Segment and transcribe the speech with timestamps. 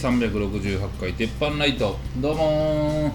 [0.00, 1.98] 第368回鉄板ライト。
[2.18, 3.12] どうもー。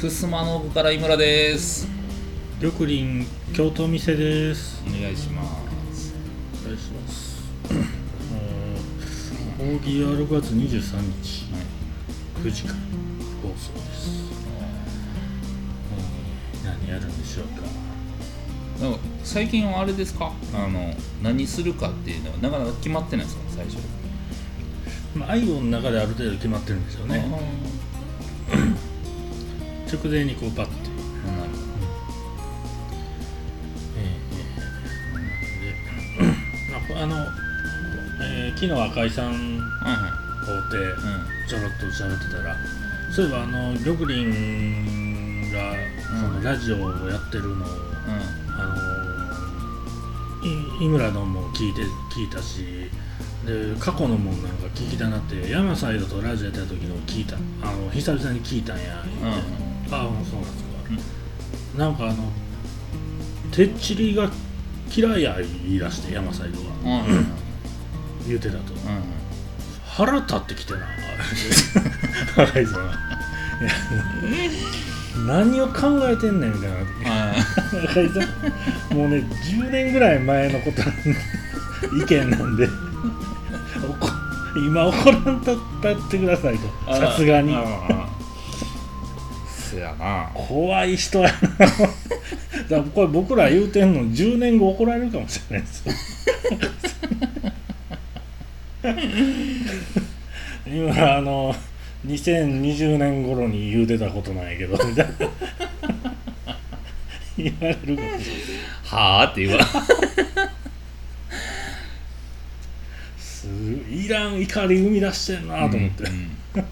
[0.00, 1.86] ふすまの奥から井村です。
[2.60, 4.82] 緑林京都店です。
[4.88, 5.44] お願いしま
[5.94, 6.14] す。
[6.64, 7.44] お願いします。
[9.60, 11.44] あの扇は6月23日。
[12.42, 12.74] 9時から
[13.40, 14.24] 放送です、
[16.64, 17.62] えー何やるんでしょうか。
[19.22, 20.32] 最近はあれですか？
[20.54, 23.36] あの何するかっていうのはなかなか決まってないです
[25.30, 27.24] か最初まあ、愛語の中である程度決まってるんですよね。
[29.92, 30.72] 直前にこうパッて。
[30.72, 30.80] なる
[33.96, 37.16] えーああの、
[38.22, 39.32] えー昨日赤井さん。
[39.32, 39.42] ほど
[39.88, 40.02] はい。
[40.02, 40.08] は
[41.26, 42.56] いちょろっと喋ってたら。
[43.10, 44.30] そういえばあの緑林
[45.52, 45.74] が
[46.20, 47.64] そのラジオをやってるのを、うん。
[47.64, 47.70] うん
[48.52, 48.78] あのい
[50.80, 51.82] 井村のも聞いて
[52.14, 52.90] 聞いたし
[53.44, 57.36] で過去のもんなんか聞きたなって山サイドとラジオやった時の聞いた。
[57.36, 59.40] あの久々に聞いたんや言って、
[59.94, 61.04] ああそうなんです
[61.74, 62.30] か、なんかあの
[63.50, 64.30] てっちりが
[64.94, 67.18] 嫌いや言い出して山サイドがうんうん。
[67.18, 67.26] う ん
[68.26, 68.72] 言うてたと。
[68.74, 68.78] うん。
[69.86, 70.80] 腹立ってきてな。
[72.36, 72.90] 赤井さん
[75.26, 76.76] 何を考えてんねんみたいな。
[78.94, 80.82] もうね10年ぐらい前のこと
[81.96, 82.66] 意見なんで。
[82.66, 82.72] 怒
[84.56, 86.66] 今怒らんとったってくださいと。
[86.94, 87.56] さすがに。
[89.46, 90.28] せやな。
[90.34, 91.38] 怖い人やな。
[92.78, 95.88] だこれ僕ら言うてんの10年後怒られるかもしれないです。
[95.88, 95.94] よ
[100.66, 101.54] 今あの
[102.06, 104.78] 2020年頃に言うてたことなんやけど。
[104.86, 105.12] みたいな
[107.36, 107.96] 言われるか。
[107.96, 108.14] もしれない
[108.84, 109.26] はあ？
[109.26, 109.64] って言わ。
[113.18, 113.48] す
[113.90, 116.12] いらん怒り生み出してんなと思って、うんう
[116.60, 116.64] ん。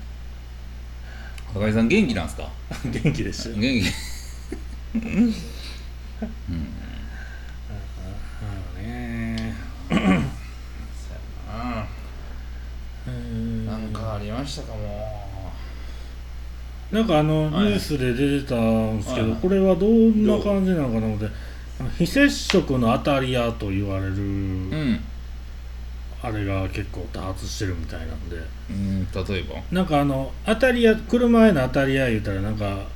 [1.56, 2.48] 赤井さん元気なんすか？
[2.84, 3.56] 元気ですよ。
[3.56, 3.86] 元気。
[4.94, 5.34] うん。
[6.48, 6.68] うん。
[13.66, 13.92] なん。
[13.92, 15.17] かありましたかも
[16.90, 17.64] なんかあのはい。
[17.66, 19.40] ニュースで出てたんですけど、はい。
[19.40, 21.18] これはどんな感じなのかなの
[21.96, 25.00] 非接触の当たり屋と言われる、うん、
[26.22, 28.36] あれが結構多発してるみたいなんで。
[28.70, 29.62] うん、例えば？
[29.70, 32.86] なんかあの当たり屋車への当たり屋言うたらなんか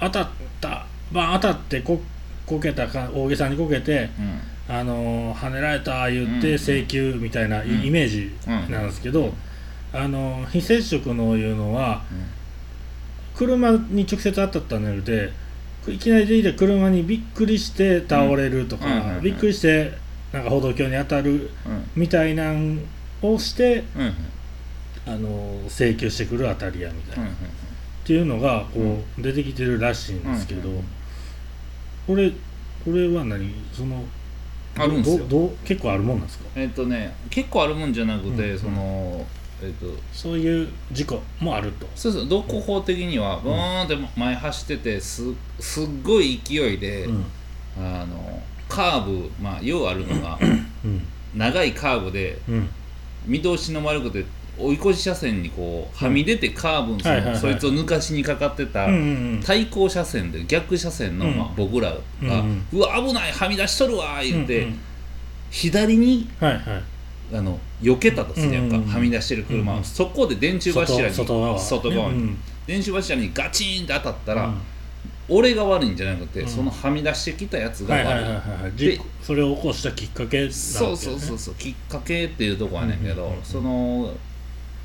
[0.00, 0.28] 当たっ
[0.60, 2.00] たまあ当たってこ
[2.46, 4.40] こけたか大げさにこけてうん。
[4.66, 6.54] あの跳ねられた言ってうん。
[6.54, 9.32] 請求みたいなイメージなんですけど、
[9.92, 12.02] あの非接触のいうのは
[13.36, 15.30] 車に直接当たったんじゃなくて
[15.92, 19.92] いきなり出てきた車にびっくりして倒れるとか、うんうんびっくりして
[20.32, 21.90] なんか歩道橋に当たるうん。
[21.94, 22.80] みたいなん
[23.22, 23.84] をして
[25.06, 27.36] あの請求してくる当たり屋みたいな、っうん
[28.04, 30.68] ていうのがこう出てきてるらしいんですけど、
[32.06, 32.30] これ
[32.84, 33.50] これは何？
[33.72, 34.04] その
[34.76, 35.18] あるんですよ。
[35.26, 36.44] どどう結構あるもんなんですか？
[36.56, 38.58] えっとね結構あるもんじゃなくて、うん。
[38.58, 39.24] その
[39.62, 41.86] えっとそういう事故もあると。
[41.94, 45.22] そうそう道交法的にはブーンって前走っててす
[45.60, 47.24] すっごい勢いで、うん。
[47.78, 50.38] あのカーブまあようあるのが
[50.84, 51.06] うん。
[51.34, 52.68] 長いカーブでうん。
[53.26, 54.24] 見通しの悪くて
[54.58, 57.36] 追い越し車線にこうはみ出てカーブそ,、はいはいはい。
[57.36, 58.86] そいつを抜かしにかかってた、
[59.44, 61.36] 対向車線で逆車線の、うん。
[61.36, 61.96] まあ、僕らが、
[62.40, 64.68] ううんわ危ないはみ出しとるわ言って、
[65.50, 66.82] 左にはいはい
[67.34, 72.12] あの避けたとするやんか、はみ出してる車を、うんそこで電柱柱に外外側。
[72.12, 74.60] に、うん電柱柱にガチンって当たったら、うん。
[75.28, 76.48] 俺が悪いんじゃなくて、うん。
[76.48, 81.54] そのはみ出してきたやつが悪い,、でそれを起こしたきっかけそうそうそうそう。
[81.56, 84.14] きっかけっていうとこはねんけど、その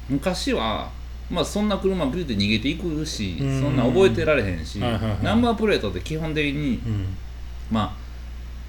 [0.10, 0.90] 昔は
[1.30, 7.06] まあそんな車ビューって逃げていくし、うんそんな覚えてられへんし、ナンバープレートって基本的にうん。
[7.72, 7.96] ま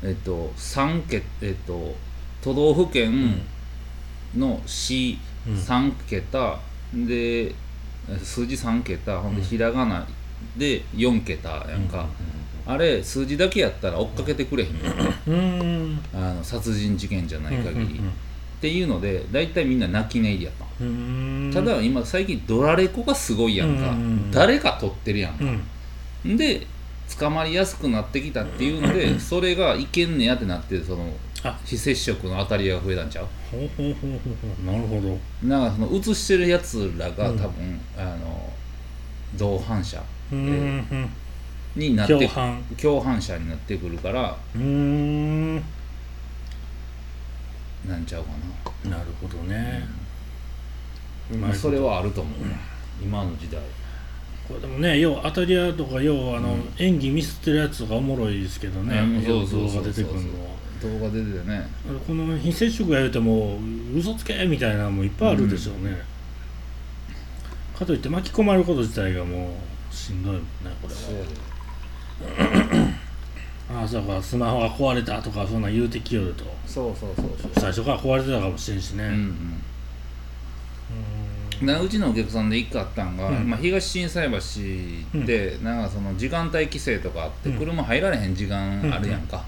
[0.02, 1.96] あえっと3桁えっと
[2.42, 3.42] 都道府県
[4.36, 5.54] の市うん。
[5.54, 6.58] 3桁、
[6.94, 7.54] で
[8.22, 9.46] 数字3桁ほんでうん。
[9.46, 10.06] ひらがな
[10.56, 12.06] で4桁やんか、
[12.66, 16.00] あれ数字だけやったら追っかけてくれへんねんうん。
[16.14, 18.12] あの殺人事件じゃない限り、うん
[18.60, 21.60] っていうので大体みんな泣き寝入りやった。
[21.60, 25.44] ただ今最近ドラレコがすごいやんか、うんうんうん誰か撮ってるやんか。
[26.26, 26.36] う、ん。
[26.36, 26.66] で
[27.18, 31.10] 捕まりやすくなってきたっていうので それがいけんねやってなってその
[31.42, 33.26] あ非接触の当たり屋が増えたんちゃう？
[33.50, 34.66] ほうほうほうほうほう。
[34.66, 35.48] なるほど。
[35.48, 37.38] なんかその映してるやつらがうん。
[37.38, 38.52] 多分、あの
[39.36, 40.02] 同伴者
[40.32, 41.10] うんうん。
[41.76, 42.62] になって共犯。
[42.76, 45.56] 共犯者になってくるからうーん。
[47.88, 48.30] なんちゃうか
[48.84, 48.98] な。
[48.98, 49.86] なるほどね。
[51.32, 52.56] まいことそれはあると思うね
[53.02, 53.62] 今の時代。
[54.46, 56.72] これでもね要はアタリアとか要はあの、うん。
[56.76, 59.22] 演技ミスってるやつがおもろいですけどね、うん。
[59.22, 59.82] 要はそうそうそうそう。
[59.82, 60.50] 動画出てくるのは
[60.82, 61.66] 動画出ててね。
[62.06, 63.58] この非接触や言うても
[63.94, 65.96] 嘘つけみたいなのもいっぱいあるでしょうね、
[67.78, 69.54] かといって巻き込まれること自体がも
[69.90, 70.46] うしんどいもんね
[70.82, 71.00] これは。
[73.72, 76.44] ああそうかスマホが壊れたとかそんなん言うてきよると。
[76.66, 77.50] そうそうそうそう。
[77.54, 79.62] 最初から壊れてたかもしれんしね、うんうん。
[81.60, 81.66] うん。
[81.66, 83.48] なうちのお客さんで一個あったんが、うん。
[83.48, 87.58] まあ、東心斎橋で、なんかその時間帯規制とかあって、うん。
[87.58, 89.44] 車入られへん時間あるやんか、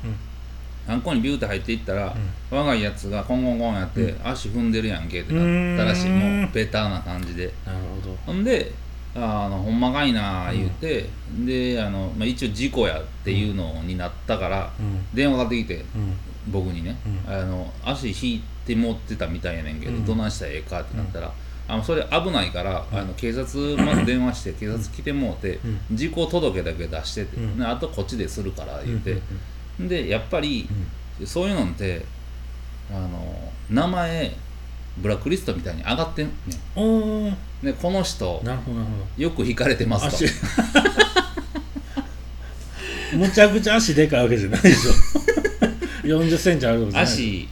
[0.87, 2.15] あんこにビューって入っていったら、
[2.51, 5.41] 若いやつがコンコンコンやって、足踏んでるやんけってな
[5.75, 7.53] ったらしいうんもうベターな感じで。
[7.65, 8.17] なるほど。
[8.27, 8.73] ほんで
[9.15, 11.09] あのほんまかいな言うて、
[11.45, 15.07] であの、まあ、一応事故やっていうのになったから、うん。
[15.15, 16.17] 電話かかってきてうん。
[16.51, 16.97] 僕にね、
[17.27, 17.33] うん。
[17.33, 20.05] あの足引いて持ってたみたいやねんけど、うん。
[20.05, 21.33] どないしたらええかってなったら、
[21.69, 25.61] あのそれ危ないから、あの警察まず電話して警察来てもうて、う
[25.93, 29.23] 事故届だけ出してて、あとこっちでするから言うて、うん
[29.79, 30.69] でやっぱり
[31.25, 32.05] そういうのって
[32.91, 34.35] あの名前
[34.99, 36.37] ブラックリストみたいに上がってんねん。
[37.65, 39.23] でこの人なるほどなるほど。
[39.23, 40.17] よく引かれてますと。
[40.17, 40.27] 足。
[43.17, 44.91] むちゃくちゃ足でかいわけじゃないでしょ
[46.03, 47.13] 40センチあるわけじゃない。
[47.13, 47.49] 足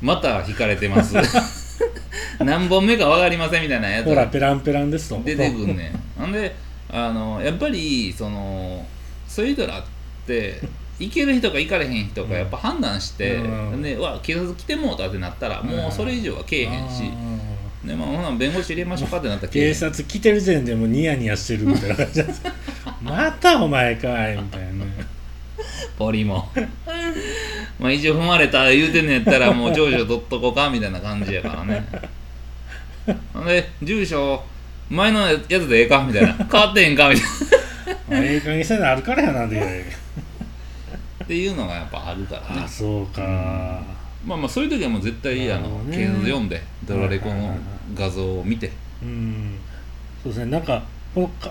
[0.00, 1.14] また引かれてます。
[2.44, 4.06] 何本目か分かりませんみたいなやつ。
[4.06, 5.22] ほらペランペランですと。
[5.24, 6.20] 出てくんねん。
[6.20, 6.54] ほんで
[6.90, 8.84] あのやっぱりその
[9.26, 9.82] そういう人らっ
[10.26, 10.60] て
[10.98, 13.82] 行ける人か行かれへん人かやっぱ判断して、うん。
[13.82, 17.10] でうわ警察来てもうたってなったらもうそれ以上はけえへんし、
[17.84, 22.42] あでまあ、ほな弁護士入れましょうかってなったら警察来てる時点でもうニヤニヤしてるみたいな感じなんです
[23.02, 24.84] またお前かいみたいな。
[24.84, 25.14] ね
[25.96, 26.50] ポリも
[27.78, 31.86] まあ一応踏まれた言うてんねやったらもう長女取っとこうかみたいな感じやからね。
[33.46, 34.42] で住所
[34.90, 36.32] 前のやつでええかみたいな。
[36.34, 37.96] 変わってへんかみたいな。
[38.10, 39.84] まあええ加減せなあるからやなんで
[41.24, 42.62] っていうのがやっぱあるからね。
[42.64, 43.22] あそうか。
[44.24, 45.96] まあまあそういう時はもう絶対あのなるほどね。
[45.96, 47.56] 警察読んでドラレコの
[47.94, 48.70] 画像を見て。
[49.02, 49.58] うん。
[50.22, 50.50] そうですね。
[50.50, 50.82] なんか
[51.14, 51.50] このか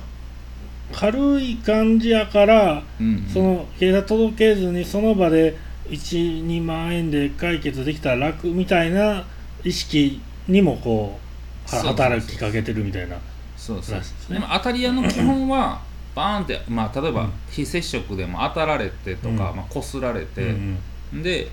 [0.92, 3.28] 軽い感じやからうんうん。
[3.28, 5.58] その警察届けずにその場で
[5.90, 9.26] 12万円で解決できたら楽みたいな
[9.64, 11.20] 意識にもこ
[11.68, 13.18] う働きかけてるみたいな
[13.56, 15.82] そうそうでも当たり屋の基本は
[16.16, 17.32] バーンって、まあ、例えばうん。
[17.50, 19.38] 非接触でも当たられてとか、うん。
[19.38, 20.78] まあ、こすられうて、ん。
[21.22, 21.50] で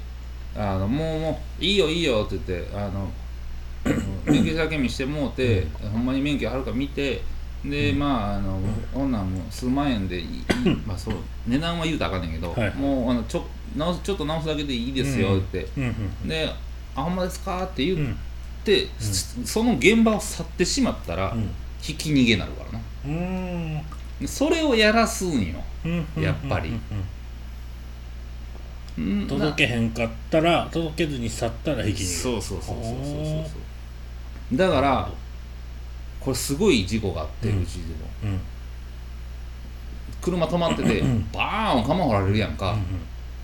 [0.57, 3.09] あのもうもういいよいいよって言ってあの
[4.27, 7.23] 免許証だけ見してもうて、ほんまに免許あるか見て
[7.65, 8.59] で、まああの
[8.95, 10.45] 女もう数万円でいい、
[10.87, 11.15] まあそう
[11.47, 12.75] 値段は言うたらあかんねんけど、はい。
[12.75, 13.47] もうあのちょ
[13.77, 15.67] 直すちょっと直すだけでいいですよって、
[16.27, 16.53] で
[16.97, 18.17] 「あほんまですか?」って言っうん。
[18.65, 21.35] て、そその現場を去ってしまったら、
[21.87, 22.81] 引き逃げになるからな。
[23.07, 23.75] うん。
[23.79, 23.83] で
[24.27, 25.63] それをやらすんよ。
[26.21, 26.73] やっぱり。
[29.29, 32.05] 届けへんかったら届けずに去ったら引き逃げ。
[32.05, 33.55] そうそうそうそうそ
[34.55, 35.11] うだから
[36.19, 37.95] これすごい事故があって、ううんちでも。
[38.25, 38.41] うん。
[40.21, 41.27] 車止まっててうん。
[41.33, 42.83] バーンお釜掘られるやんか、うん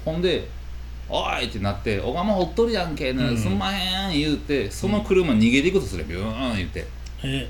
[0.04, 0.46] ほんで
[1.08, 3.36] 「おい!」ってなって「お釜掘っとるやんけ、うん。
[3.36, 6.86] すんまへん」言うてその車逃げていくとすればビューン言うて。
[7.22, 7.48] え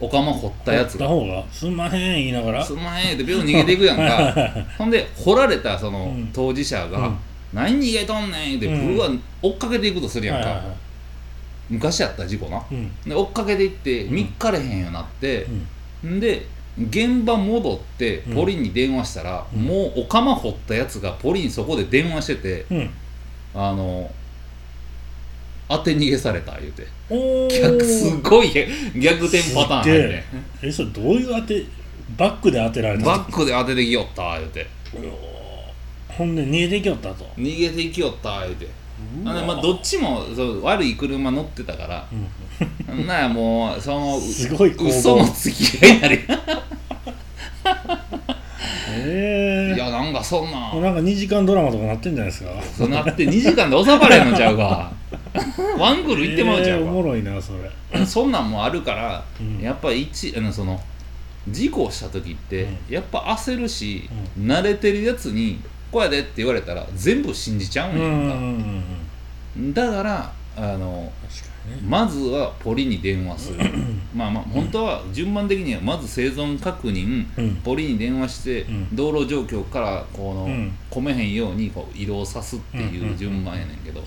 [0.00, 1.06] お釜掘ったやつが。
[1.08, 2.64] 掘った方がすんまへん言いながら。
[2.64, 4.34] すんまへんってビューン逃げていくやんか。
[4.78, 6.30] ほんで掘られたそのうん。
[6.32, 7.16] 当事者がうん
[7.54, 8.94] 「何逃げとんねん」ってうん。
[8.94, 10.76] ブワー追っかけていくとするやんか、はいはいはい。
[11.70, 12.62] 昔やった事故な。
[12.70, 12.90] うん。
[13.06, 14.14] で追っかけていってうん。
[14.14, 15.46] 見っかれへんようになって
[16.04, 16.16] う、ん。
[16.16, 16.46] んで
[16.90, 18.34] 現場戻ってうん。
[18.34, 19.62] ポリに電話したら、うん。
[19.62, 22.90] もうお釜掘ったやつがポリにそこで電話しててうん。
[23.54, 24.10] あの
[25.68, 26.86] 当て逃げされた言うて。
[27.60, 28.50] 逆すごい
[28.96, 30.24] 逆転パターン入って
[30.62, 30.72] え。
[30.72, 31.64] それどういう当て
[32.16, 34.66] バックで当てられたバックで当ててきよった言うて。
[36.08, 37.24] ほんで逃げてきよったと？
[37.36, 38.68] 逃げてきよった言うて。
[39.24, 42.06] あのまあどっちもそう悪い車乗ってたから。
[42.12, 43.06] うん。
[43.06, 46.20] なあもうそのすごい嘘の付き合いになる
[48.90, 50.74] ええいやなんかそんな。
[50.80, 52.50] なんか2時間ドラマとかなってんじゃないですか。
[52.76, 54.92] そうなって2時間で収まれんのちゃうか。
[55.78, 57.52] ワンクール行ってまうちゃうえーおもか、ろいなそ
[57.92, 58.04] れ。
[58.06, 59.60] そんなんもあるから、うん。
[59.60, 60.80] やっぱ一あのその
[61.48, 65.60] 事故をした時って、うやっぱ焦るし、慣れてるやつに
[65.92, 68.38] 「こうやで」って言われたら全部信じちゃううんんうんうんやう
[69.60, 69.74] んん。
[69.74, 71.43] か、だからあの確
[71.86, 73.58] まずはポリに電話する。
[74.14, 77.56] まあまあ本当は順番的にはまず生存確認、うん。
[77.56, 78.96] ポリに電話して、うん。
[78.96, 80.72] 道路状況からこの、うん。
[80.90, 84.02] 込めへんようにこう移動さすっていう順番やねんけど、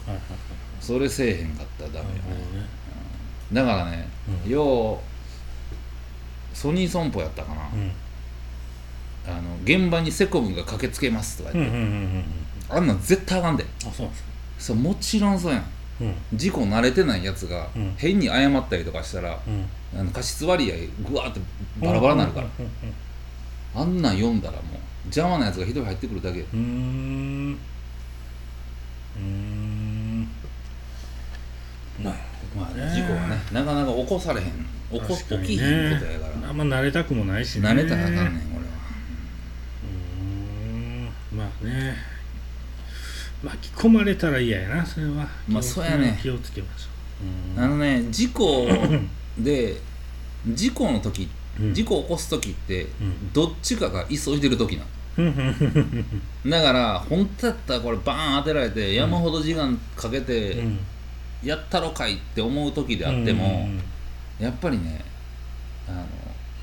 [0.80, 2.22] それせえへんかったらダメよね、
[3.52, 4.08] だからね、
[4.46, 4.52] うん。
[4.52, 7.92] ようソニー損保やったかな、うん。
[9.28, 13.66] あの現場にセコムが駆けつけますとかうん言って、あんなん絶対あかんで。
[13.86, 14.30] あそうなんですか。
[14.60, 15.66] そうもちろんそうやん
[16.34, 17.94] 事故慣れてないやつがうん。
[17.98, 19.66] 変に謝ったりとかしたら、うん。
[20.00, 20.76] あの過失割合
[21.10, 21.40] ぐわーって
[21.82, 22.48] バラバラになるから、
[23.76, 24.64] あんなん読んだらもう
[25.06, 26.42] 邪魔なやつが一人入ってくるだけ。
[26.54, 27.60] うんうん
[29.18, 30.28] うーん。
[31.98, 32.04] うーん。
[32.04, 32.18] なる
[32.54, 32.92] ほまあどね。
[32.94, 34.48] 事故はねなかなか起こされへん。
[34.92, 36.50] 起こ確かに起きねへんことやから。
[36.50, 37.68] あんま慣れたくもないしね。
[37.70, 38.40] 慣れたらあかんねん俺は。
[39.84, 41.38] うーん。
[41.38, 41.96] まあね
[43.44, 45.28] 巻き込まれたら嫌やなそれは。
[45.48, 46.18] まあそうやね。
[46.22, 46.88] 気をつけましょ
[47.60, 47.64] う。
[47.64, 48.68] あのね事故
[49.38, 49.76] で
[50.48, 51.28] 事故の時
[51.60, 51.74] うん。
[51.74, 52.88] 事故起こす時ってん。
[53.34, 54.88] どっちかが急いでる時なの
[56.48, 60.80] だから本当やったらこれバーン当てられて山ほど時間かけうてん。
[61.44, 63.68] やったろかいって思う時であっても
[64.40, 65.04] やっぱりね
[65.88, 65.92] あ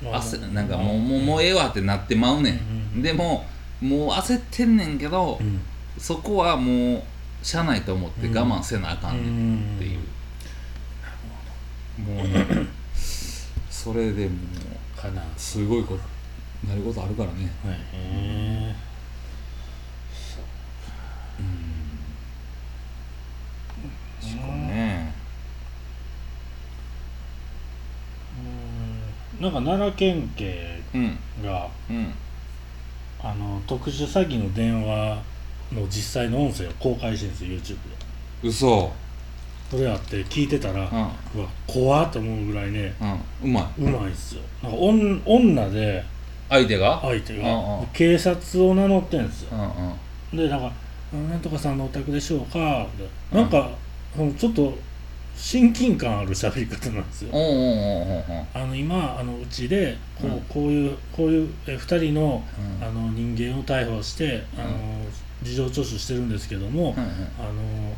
[0.03, 2.61] のまあ焦なんかもうもうええわってなってまうね
[2.93, 3.01] うんん。
[3.01, 3.45] でも
[3.81, 5.59] もう焦ってんねんけどうん
[5.97, 7.03] そこはもう
[7.45, 9.99] しゃあないと思って我慢せなあかんねんっていう。
[12.01, 12.45] もうね
[13.69, 14.35] それでも
[14.97, 15.21] うかな。
[15.37, 16.03] すごいこと
[16.67, 17.51] なることあるからね。
[17.63, 17.77] はい。
[17.93, 18.75] へ
[24.19, 25.13] 事故ね。
[29.39, 31.17] ーなんか奈良県警うん。
[31.43, 32.13] がうん。
[33.21, 35.21] あの特殊詐欺の電話
[35.73, 37.89] の実際の音声を公開してるんですよ YouTube
[38.43, 38.47] で。
[38.49, 38.91] 嘘。
[39.71, 42.93] それあって聞いてたら、うわ怖っと思うぐらいね
[43.41, 43.49] うん。
[43.49, 43.81] うまい。
[43.81, 44.41] うまいっすよ。
[44.61, 46.03] なんか女女で
[46.49, 46.99] 相手が？
[47.01, 47.87] 相手うんがうん。
[47.87, 49.49] 警察を名乗ってんですよ。
[50.33, 50.71] うでなんか
[51.29, 52.85] 「なんとかさんのお宅でしょうか」
[53.33, 53.69] なんか、
[54.15, 54.77] そのちょっと
[55.35, 57.29] 親近感ある喋り方なんですよ。
[58.53, 60.41] あの今あのうちでこう,、うん。
[60.41, 62.43] こういうこういうえ2人の
[62.81, 62.87] うん。
[62.87, 64.69] あの人間を逮捕してあの、
[65.45, 66.93] 事情聴取してるんですけども、
[67.39, 67.95] あの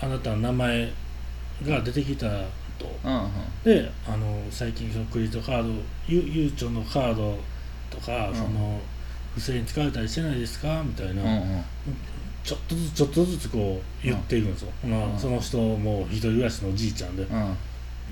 [0.00, 0.90] あなたの名前
[1.64, 2.26] が出てきた
[2.78, 2.86] と。
[3.62, 5.68] であの最近そのクレジットカード
[6.08, 7.38] ゆゆうちょのカード
[7.90, 8.34] とか、うん。
[8.34, 8.80] その
[9.34, 10.82] 不正に使われたりしてないですか？
[10.84, 11.22] みたいな、
[12.42, 15.14] ちょっとずつちょっとずつこう言っていくんですよ、まうん。
[15.14, 17.56] あ、その人も一人暮らしのおじいちゃんで、うん。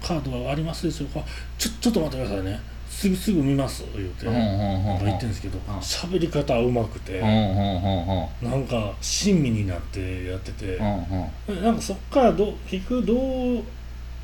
[0.01, 1.25] カードはありますでしょうか？
[1.59, 2.61] ちょちょっと待ってくださいね
[2.99, 3.85] すぐすぐ見ます？
[3.95, 5.61] 言うて、言ってるんですけどん。
[5.79, 13.15] 喋、り方はうまくて、なんか親身になってやってて、なんかそっからどう結局ど
[13.61, 13.63] う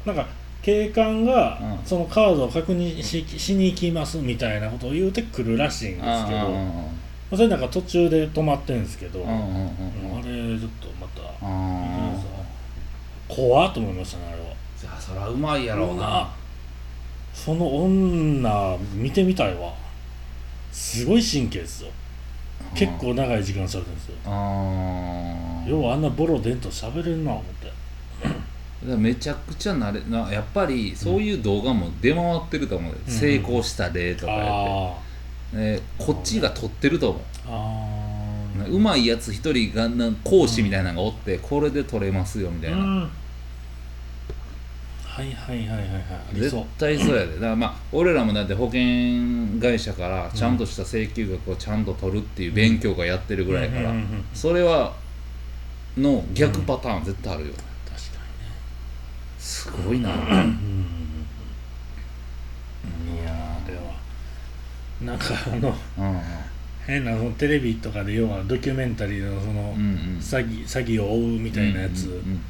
[0.04, 0.26] なんか
[0.60, 1.86] 警官がうん。
[1.86, 11.22] そのカードを確認ししに行きますみたいなことを言うてくるらしいんですけど、それなんか途中で止まってるんですけど、あれちょっとまた
[13.32, 14.48] 怖っと思いましたねあれは。
[14.80, 16.28] じゃあそらうまいやろうな
[17.34, 19.74] その女見てみたいわ。
[20.72, 21.90] すごい神経ですよ。
[22.74, 24.14] 結構長い時間されてるんですよ。
[24.24, 25.68] あー。
[25.68, 27.72] 要はあんなボロデンと喋れるな思って。
[28.96, 33.12] めちゃくちゃなれなやっぱりそういう動画も出回ってると思うよ、うん。
[33.12, 34.48] 成功した例とかやって、
[35.54, 37.20] あねこっちが撮ってると思
[38.68, 38.74] う。
[38.76, 43.10] うまいやつ一人がな講師みたいなのがおって、これで撮れますよみたいな、うん
[45.14, 45.80] はいはいはいはいは
[46.32, 46.40] い。
[46.40, 47.34] 絶対そうやで。
[47.34, 48.80] だからまあ俺らもだって保険
[49.60, 54.92] 会社からちゃんとした請求額をちゃんと取るっていう勉強がやってるぐらいから、うんうんうんうんそれは
[55.96, 57.64] の逆パターン絶対あるよ、確か
[59.38, 60.34] すごいな、にねう
[63.12, 63.82] んいやーでは。
[65.02, 65.68] なんかあの
[65.98, 66.20] うん
[66.84, 70.18] 変なそのテレビとかで要はドキュメンタリーのその、うんうん。
[70.20, 72.06] 詐欺詐欺を追うみたいなやつ。
[72.06, 72.40] うんうん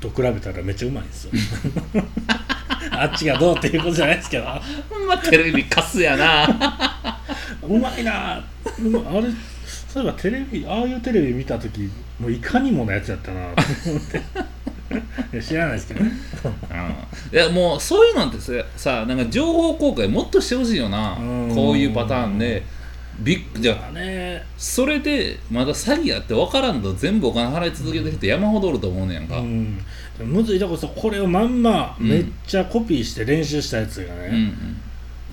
[0.00, 1.32] と比べたらめっちゃうまいんですよ。
[2.90, 4.44] あっちがどうっていうことじゃないですけど。
[5.06, 7.20] まテレビカスやな。
[7.62, 8.34] うまいな。
[8.34, 8.44] あれ
[9.88, 13.54] そういえばテレビああいうテレビ見た時もういかにもなやつやったな。
[13.54, 14.18] と思って
[15.32, 16.04] いや知らないですけど。
[16.04, 16.12] ね
[17.32, 17.38] うん。
[17.38, 21.16] いやもうそういうのってささなんか情報公開もっとしてほしいよな。
[21.18, 21.54] うん。
[21.54, 22.62] こういうパターンで
[23.20, 24.44] ビッグじゃああね。
[24.58, 29.82] それでまだ詐欺やって分からんと全部お金払い続けてる人山ほどおると思うねやんか、うん。
[30.20, 30.58] むずい。
[30.58, 32.08] とこそこれをまんまうん。
[32.08, 34.54] めっちゃコピーして練習したやつがね、うん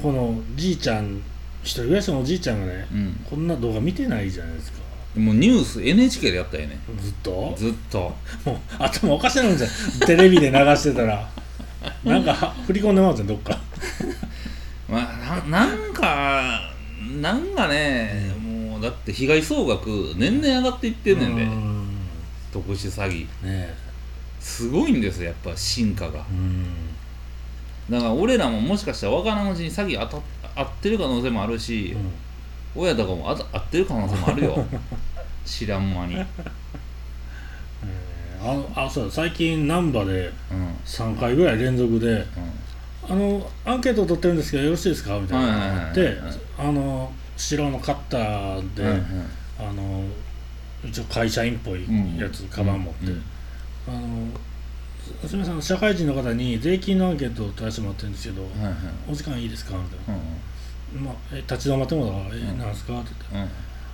[0.01, 1.17] このじいちゃん
[1.61, 3.25] 一人暮らしのおじいちゃんがねうん。
[3.29, 4.77] こんな動画見てないじゃないですか。
[4.77, 4.83] うん
[5.25, 7.53] もうニュース NHK でやったよねずっと？
[7.55, 7.99] ずっと。
[8.45, 9.69] もう頭おかしなるんじゃん。
[10.07, 11.29] テレビで流してたら。
[12.03, 13.59] なんかは振り込んでますよどっか。
[14.89, 16.72] まあななんか
[17.21, 21.87] なんかね、もうだって被害総額年々上がっていってんねんで、うん。
[22.51, 23.27] 特殊詐欺。
[23.45, 23.73] ね
[24.39, 26.19] すごいんですよやっぱ進化が。
[26.19, 26.65] えうん。
[27.89, 31.95] だから俺らももしかしたら分からんうちに詐欺当た合ってる可能性もあるし、
[32.75, 34.65] 親とかもあた合ってる可能性もあるよ。
[35.45, 36.25] 知らん間に、あ
[38.75, 40.75] あそうだ最近難波でうん。
[40.85, 42.25] 3回ぐらい連続で
[43.09, 45.47] 「あのアンケート取ってるんですけどよろしいですか?」みたいな。
[45.47, 46.17] のがあって
[46.59, 49.25] の白のカッターで、うんうん
[49.59, 50.03] あの
[50.85, 51.85] 一応会社員っぽい
[52.19, 53.23] やつ、カバン持って、うん
[53.87, 54.27] あの
[55.21, 58.45] すすみません社会人の方に税金のアンケートを取らせてもらってるんですけど、
[59.09, 59.75] お時間いいですか？
[59.77, 60.15] みたい
[60.97, 62.67] うんな、まあ、え立ち止まってもらったから「えうんなん。
[62.67, 63.51] ですか?」って言って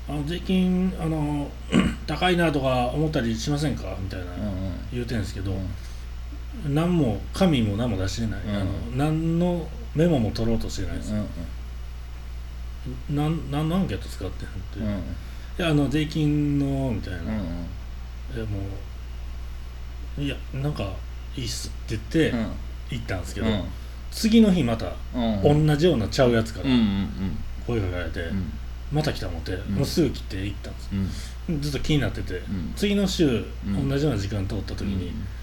[0.09, 1.47] うんあの税金あの
[2.07, 3.95] 高いなとか思ったりしませんか？
[4.01, 4.71] みたいなうんうん。
[4.91, 5.59] 言うてんですけど、うん
[6.67, 8.55] 何も紙も何も出してない、うん。
[8.55, 11.25] あの何のメモも取ろうとしてないです、うん
[13.09, 14.83] なん何のアンケート使ってんのって、う。
[14.83, 14.93] んうん。
[14.93, 14.99] い
[15.57, 17.27] やあの税金のみたいな、うん
[18.35, 18.59] いやも
[20.17, 20.91] ういやなんか
[21.35, 22.51] いいっすって言ってうん。
[22.91, 23.63] 行ったんですけど、うん。
[24.11, 25.19] 次の日またう
[25.53, 27.37] ん同じようなちゃうやつからうんうん
[27.67, 28.51] 声かけられて、うん。
[28.91, 30.89] また来た思って、もうすぐ来て行ったんです。
[31.49, 31.61] うん。
[31.61, 32.73] ずっと気になってて、ん。
[32.75, 33.87] 次の週、ん。
[33.89, 35.11] 同じような時間通った時に「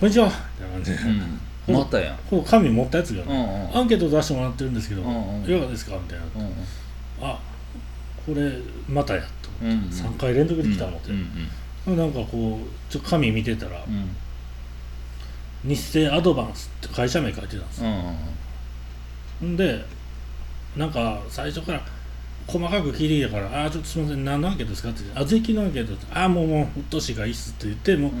[0.00, 0.96] こんにちは!」みたいな感じで、
[1.68, 1.72] う。
[1.72, 2.16] んまたやん。
[2.28, 3.32] この紙持ったやつが、うんう
[3.74, 3.76] ん。
[3.78, 6.24] アンケート出してもらってるんですけど、うんうんいかがですか?」みたいな。
[6.36, 6.52] うん
[7.22, 7.38] あ
[8.26, 8.50] これ
[8.88, 9.50] またやと。
[9.62, 9.78] うんうん。
[9.88, 14.10] 3回連続で来た思って、うんなんかこうちょっと紙見てたら、うん。
[15.64, 17.90] 日清アドバンスって会社名書いてたんですよ、う
[19.44, 19.56] んうんん。
[19.56, 19.84] で
[20.76, 21.80] なんか最初から
[22.46, 24.24] 細かく聞いてきたから「あーちょっとすみません。
[24.24, 28.12] 何のアンケートですか?」って言って「あ税金のアンケート」って「あーもうもううっとうしいからいいっす」って言ってもう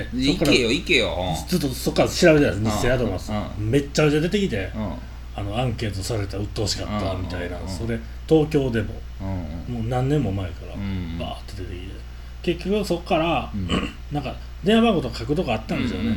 [0.00, 1.36] っから行けよ行けよ。
[1.48, 4.92] ずっとそっから調べてたんです日清アドバンス、うめっちゃめちゃ出てきて、うん。
[5.34, 8.94] あのアンケートされたらうっとうしかったみたいな、うんそれ東京でも。
[9.20, 12.02] うんもう何年も前からうんバーって出てきて。
[12.42, 13.68] 結局そっから、うん。
[14.10, 16.16] なんか電話番号とか書くとこあったんですよね、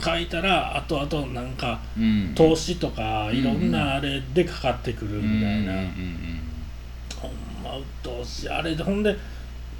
[0.00, 5.72] 書いたらあとあとなんかうん投資とかいろんなあれでかかってくるみたいな、
[7.20, 8.48] ほんまうっとうしい。
[8.48, 9.14] あれでほんで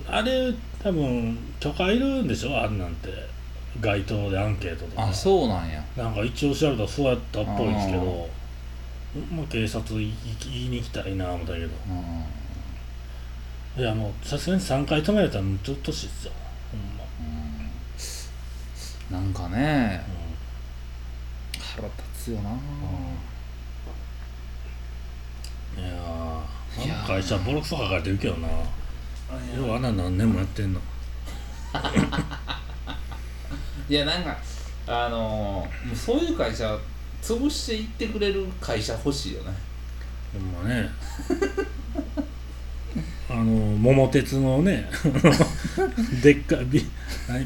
[0.07, 0.53] あれ
[0.85, 2.63] 多分許可いるんでしょ？
[2.63, 3.09] あんなんて。
[3.81, 5.09] 街頭でアンケートとか。
[5.09, 5.83] あそうなんや。
[5.97, 8.29] なんか一応調べたらそうやったっぽいですけど
[9.35, 11.67] まあ警察言い言いに行きたいな思ったけど。
[11.67, 12.25] うん
[13.77, 16.33] いやもうさすがに3回止められたらちょっとしいっすよ
[16.71, 16.81] ほん。
[19.11, 20.01] ま、なんかね。
[21.59, 22.51] う腹立つよな。
[22.51, 22.53] ん。
[25.77, 26.45] いやあ
[26.77, 28.47] の会社ボロクソ書かれてるけどな
[29.57, 30.81] よう何年もやってんの？
[33.89, 34.37] いやなんか
[34.87, 36.79] あのーもうそういう会社
[37.23, 39.53] 潰していってくれる会社欲しいよね。
[40.33, 40.89] ほんまね。
[43.31, 44.89] あの桃鉄のね
[46.23, 46.67] でっかい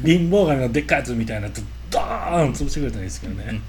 [0.05, 3.61] 貧乏神のでっかいやつみたいなやつドーン潰してくれたらいいですけどね。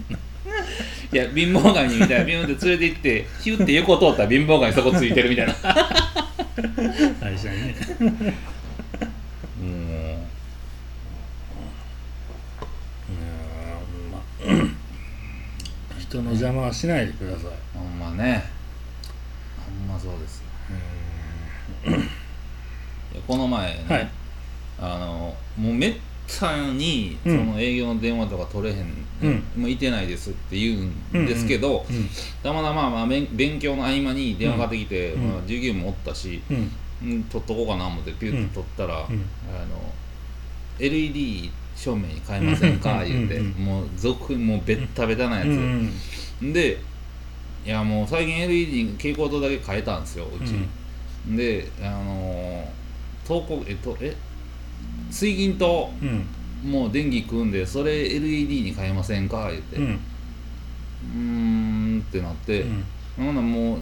[1.12, 5.54] いや貧乏神みたいなビューンって連れて行ってヒュッて横通ったら貧乏神そこついてるみたいな
[7.20, 7.74] 会社にね。
[9.60, 9.66] うん。
[9.66, 10.20] ん
[14.10, 14.22] ま。
[15.98, 17.50] 人の邪魔はしないでください。
[17.76, 18.44] ほんまね。
[19.86, 20.42] ほんまそうです
[23.26, 24.10] この前ね、はい。
[24.80, 25.94] あのもうめっ
[26.26, 27.46] たにそうん。
[27.52, 28.86] の営業の電話とか取れへん
[29.56, 32.08] もういてないですって言うんですけど、うん
[32.42, 35.28] たまたままあ勉勉強の合間に電話かかってきて、うん。
[35.28, 36.72] まあ、授業もおったし、うん。
[37.02, 39.00] うん、取っとこうかな思ってピュッと取ったら、うん。
[39.02, 39.94] あの
[40.78, 43.64] LED 照明に変えませんかうん言うて、うん。
[43.64, 46.78] もう続もうベッタベタなやつ、うんで
[47.66, 50.54] いやもう最近 LED に蛍光灯だけ変えたんですようち、
[51.36, 52.64] であのー
[53.28, 54.16] 投稿えっとえ
[55.10, 56.26] 水銀とうん
[56.64, 59.50] もう電気食うんでそれ LED に変えませんか？
[59.50, 62.84] 言って、ううんーんってなって、うん。
[63.16, 63.78] ほんならもう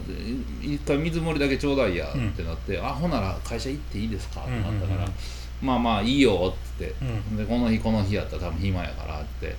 [0.65, 4.41] い一回水盛りだけちょうだいやってなって、あほんなら会社行っていいですか？
[4.41, 5.13] ってなったから、うんうんうん
[5.61, 6.95] まあまあいいよって。
[7.01, 7.37] うん。
[7.37, 9.55] でこの日この日やったら多分暇やからって。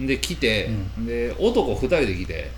[0.00, 2.50] で来て、うで男2人で来て。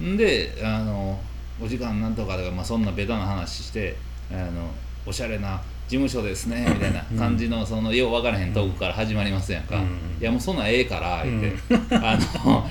[0.00, 0.14] うん。
[0.14, 1.18] んであの
[1.62, 3.96] お時間なんとかとか、まあ、そんなベタな話して
[4.30, 4.68] あの
[5.06, 9.82] おしゃれな事務所ですねみたいな感じの、そのよう分からへんトークから始まりますやんか、うん。
[10.20, 11.56] いやもうそんなんええから言って、
[11.96, 12.68] あの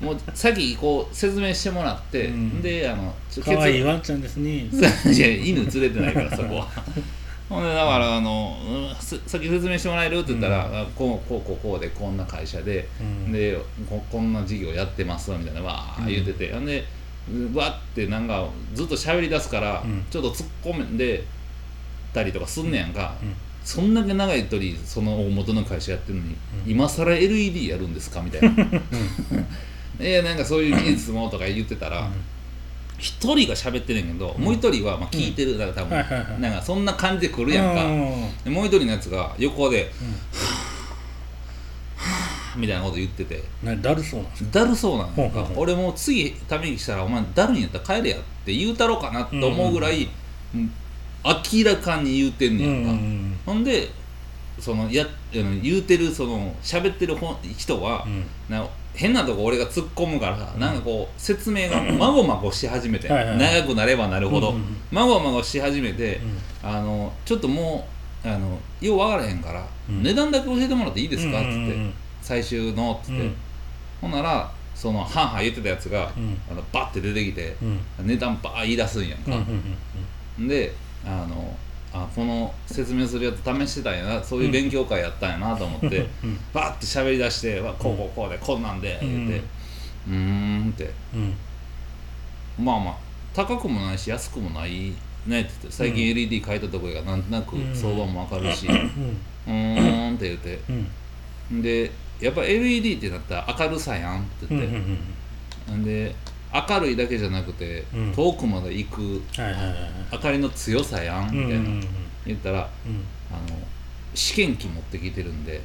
[0.00, 2.62] もう先こう説明してもらって、うん。
[2.62, 4.50] であのちょ可愛い結ワンちゃんですね。
[4.70, 6.68] いや犬連れてないからそこは。
[7.48, 8.56] ほんでだからあの、
[8.98, 13.32] 先説明してもらえるって言ったら、あこうこうこうこうでこんな会社で、うん。
[13.32, 13.58] で
[13.88, 16.84] ここんな事業やってますみたいなわー言ってて、ほんで
[17.30, 20.04] うわってなんかずっと喋り出すから、うん。
[20.10, 21.24] ちょっと突っ込んで
[22.14, 23.34] たりとかすんねやんか、うん。
[23.64, 26.70] そんだけ長い鳥その大元の会社やってるのに、うん。
[26.70, 28.22] 今更 LED やるんですか？
[28.22, 28.50] みたいな。
[30.00, 32.08] えなんかそういう技術もとか言ってたら
[32.98, 37.82] 一、人が喋ってんねんけど、もう一人はまあ聞いてるだから多分、なんかそんな感じで来るやんか、
[38.44, 39.90] でもう一人のやつが横で
[42.56, 43.42] 「みたいなこと言ってて。
[43.62, 44.60] ねだるそうなんですか？
[44.60, 50.08] だるそうなん俺もう次ためにしたら「お前だるいんやったら帰れや」って言うたろうかなと思うぐらい、
[50.54, 50.72] うん
[51.24, 53.88] 明らかに言うてんねうんやんか、うんほんで
[54.58, 58.24] そのやあの言うてるその喋ってる本人は、うん。
[58.48, 64.76] な変なとこ俺が突っ込むからさ、なんかこう説明がまごまごし始めてはいはい長くなればなるほど、うんうんうん。
[64.92, 66.20] まごまごし始めて、
[66.62, 66.70] うん。
[66.70, 67.88] あのちょっとも
[68.24, 70.02] うあのよう分からへんから、うん。
[70.04, 71.94] 値段だけ教えてもらっていいですか?」っつって、うんうん。
[72.22, 73.34] 最終の」っつって、うん。
[74.00, 76.38] ほんならそのハンハン言ってたやつが、うん。
[76.48, 78.06] あのバッて出てきて、うん。
[78.06, 79.76] 値段バー言い出すんやんか、うんうん
[80.38, 80.48] うん。
[80.48, 80.72] で
[81.06, 81.56] あの
[81.92, 84.22] あこの説明するやつ試してたんやな。
[84.22, 86.38] そういう勉強会やったんやなと思って、うん。
[86.52, 89.38] バッて喋り出して「わこうこうこうでこんなんで」言って
[90.08, 90.90] 「うーん」って。
[91.14, 92.64] うん。
[92.64, 92.94] まあまあ
[93.34, 100.58] 高くもないし安くもないねって言って最近 LED 変えたとこがなんとなく相場も分かるし、ううんーんって言って。
[101.50, 101.62] うん。
[101.62, 101.90] で
[102.20, 104.66] やっぱ LED ってなったら明るさやんって言って、
[105.68, 105.84] うんん。
[105.84, 106.14] で
[106.68, 108.12] 明るいだけじゃなくて、うん。
[108.12, 109.78] 遠くまで行くはいはいはいはい。
[110.12, 111.50] 明かりの強さやんみたいな、うん。
[111.50, 111.84] うんうん
[112.26, 113.04] 言ったらうん。
[113.30, 113.58] あの
[114.14, 115.60] 試験機持ってきてるんで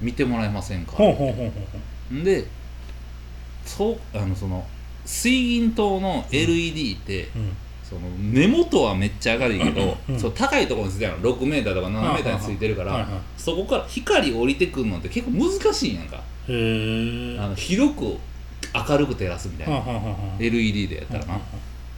[0.00, 0.96] 見てもらえませんか？
[2.10, 2.46] で
[3.66, 4.66] そうあのその
[5.04, 7.56] 水銀灯の LED って、ううん。
[7.88, 11.34] その根元はめっちゃ明るいけど、うんそう高いところについてるの。
[11.34, 16.20] 6メーターとか7メーターについてるから、はいはいそこから光降りてくるのって結構難しいんやんか、あ
[17.48, 18.18] の広く
[18.74, 19.82] 明るく照らすみたいな、
[20.38, 21.32] LED でやったらな。
[21.34, 21.42] はあ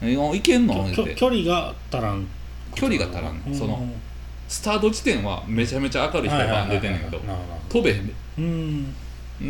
[0.05, 1.15] は「えいけんの?」って。
[1.15, 2.27] 距離が足らん。
[2.75, 3.55] 距離が足らん。
[3.55, 3.87] その
[4.49, 7.23] スタート地点はめちゃめちゃ明るい光が出てんねんけど
[7.69, 8.13] 飛べへんで。
[8.39, 8.95] うん。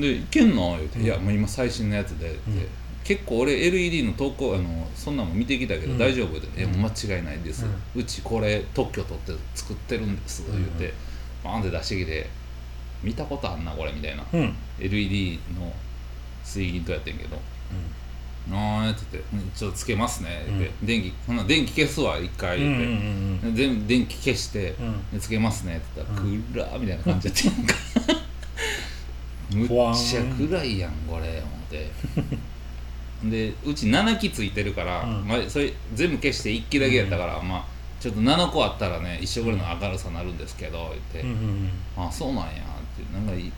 [0.00, 1.04] で「いけんの?」言うて「うん。
[1.04, 2.66] いやもう今最新のやつで」って、うん。
[3.04, 5.98] 結構俺 LED の投稿あのそんなんも見てきたけどうん。
[5.98, 6.80] 大丈夫?」って「いやうん。
[6.80, 10.92] もう間違いないです、うちこれ特許取って作ってるんです」言うて
[11.44, 12.28] バーンって出してきて
[13.02, 14.24] 「見たことあんなこれ」みたいな。
[14.80, 15.72] LED の
[16.50, 17.38] 水銀とやってんけど
[18.52, 23.46] 「あー」って言ってうん「ちょっとつけますね」って、う電気ほんなら電気消すわ一回うんうんう言って。
[23.48, 23.54] ん。
[23.54, 24.74] で全部電気消して、
[25.18, 26.06] つけますねって言っ
[26.52, 26.82] たら、うん。
[26.82, 27.74] みたいな感じやってんか。
[29.52, 31.90] むっちゃ暗いやんこれ思って。
[33.30, 35.28] でうち7機ついてるから、うん。
[35.28, 37.64] まあ、それ全部消して1機だけやったから、まあ
[38.00, 41.30] ちょっと7個あったらね一緒ぐらいの明るさになるんですけど言って、
[41.96, 42.60] あそうなんやって。
[43.12, 43.52] なんかい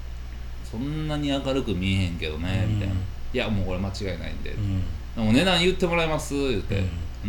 [0.73, 2.75] そんなに明るく見えへんけどね、うん。
[2.77, 2.95] みたいな。
[3.35, 4.81] いやもうこれ間違いないんで、うん。
[5.15, 6.83] でも値段言ってもらいます言って、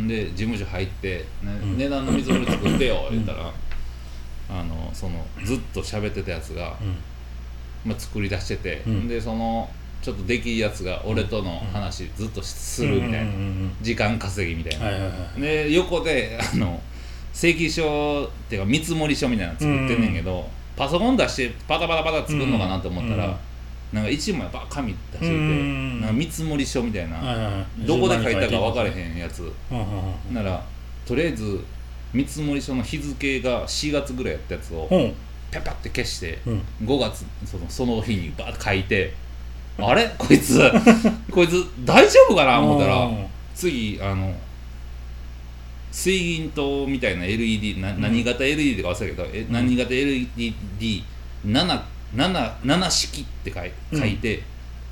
[0.08, 3.54] で事務所入って、ねうん値段の見積もり作ってよ言ったら、
[4.50, 6.96] あのそのずっと喋ってたやつが、うん。
[7.92, 9.08] まあ、作り出してて、うん。
[9.10, 9.70] でその
[10.02, 13.32] ちょっとできいいやつが俺との話ずっとするみたいな、
[13.82, 16.82] 時間稼ぎみたいな、で横であの
[17.34, 23.36] 請求書っていうか見積もり書みたいなの作ってんねんけど、パソコン出してパタパタパタ作るのかなと思ったら、うん。
[23.94, 26.02] なんか一枚バー紙出してて、うん。
[26.02, 29.52] なんか見積もり書みたいな、どこで書いたか分かれんへんやつ。
[30.32, 30.64] なら
[31.06, 31.64] とりあえず
[32.14, 35.14] 見積もり書の日付が4月ぐらいやったやつをうん。
[35.52, 36.62] ピャピャって消してうん。
[36.84, 39.14] 5月そのその日にバーって書いて
[39.78, 40.10] あれ？
[40.18, 40.60] こいつ
[41.32, 42.60] こいつ大丈夫かな？
[42.60, 43.26] 思ったらうん。
[43.54, 44.34] 次あの
[45.94, 48.02] 水銀灯みたいな LED なうん。
[48.02, 51.04] 何型 LED か忘れたけど、え何型 LED7
[51.46, 51.84] 7,
[52.64, 54.00] 7式って書いうん。
[54.00, 54.42] 書いて、っ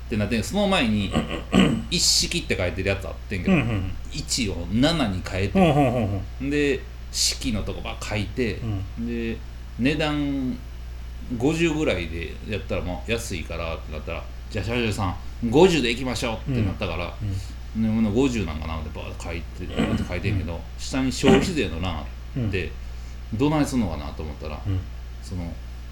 [0.08, 1.12] てなってんその前に
[1.90, 8.58] 一式って書いてるやつあってんけど、うんうん1を7に変えて、で式のとこば書いて、
[8.98, 9.06] うん。
[9.06, 9.36] で
[9.80, 10.56] 値段
[11.36, 15.16] 50ぐらいでやったらもう安いからってなったらじゃあ社長さん
[15.50, 17.12] 50でいきましょうってなったから、
[17.76, 22.70] でほな50なんかなってバーって書いてバーって書いてんけど、下に消費税の欄あって、
[23.34, 24.78] どないすんのかなと思ったら、うん。
[25.22, 25.50] その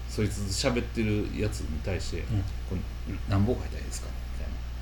[0.09, 2.23] そいつ喋ってるやつに対して
[2.69, 4.07] 「これ何本書いたらいいですか?」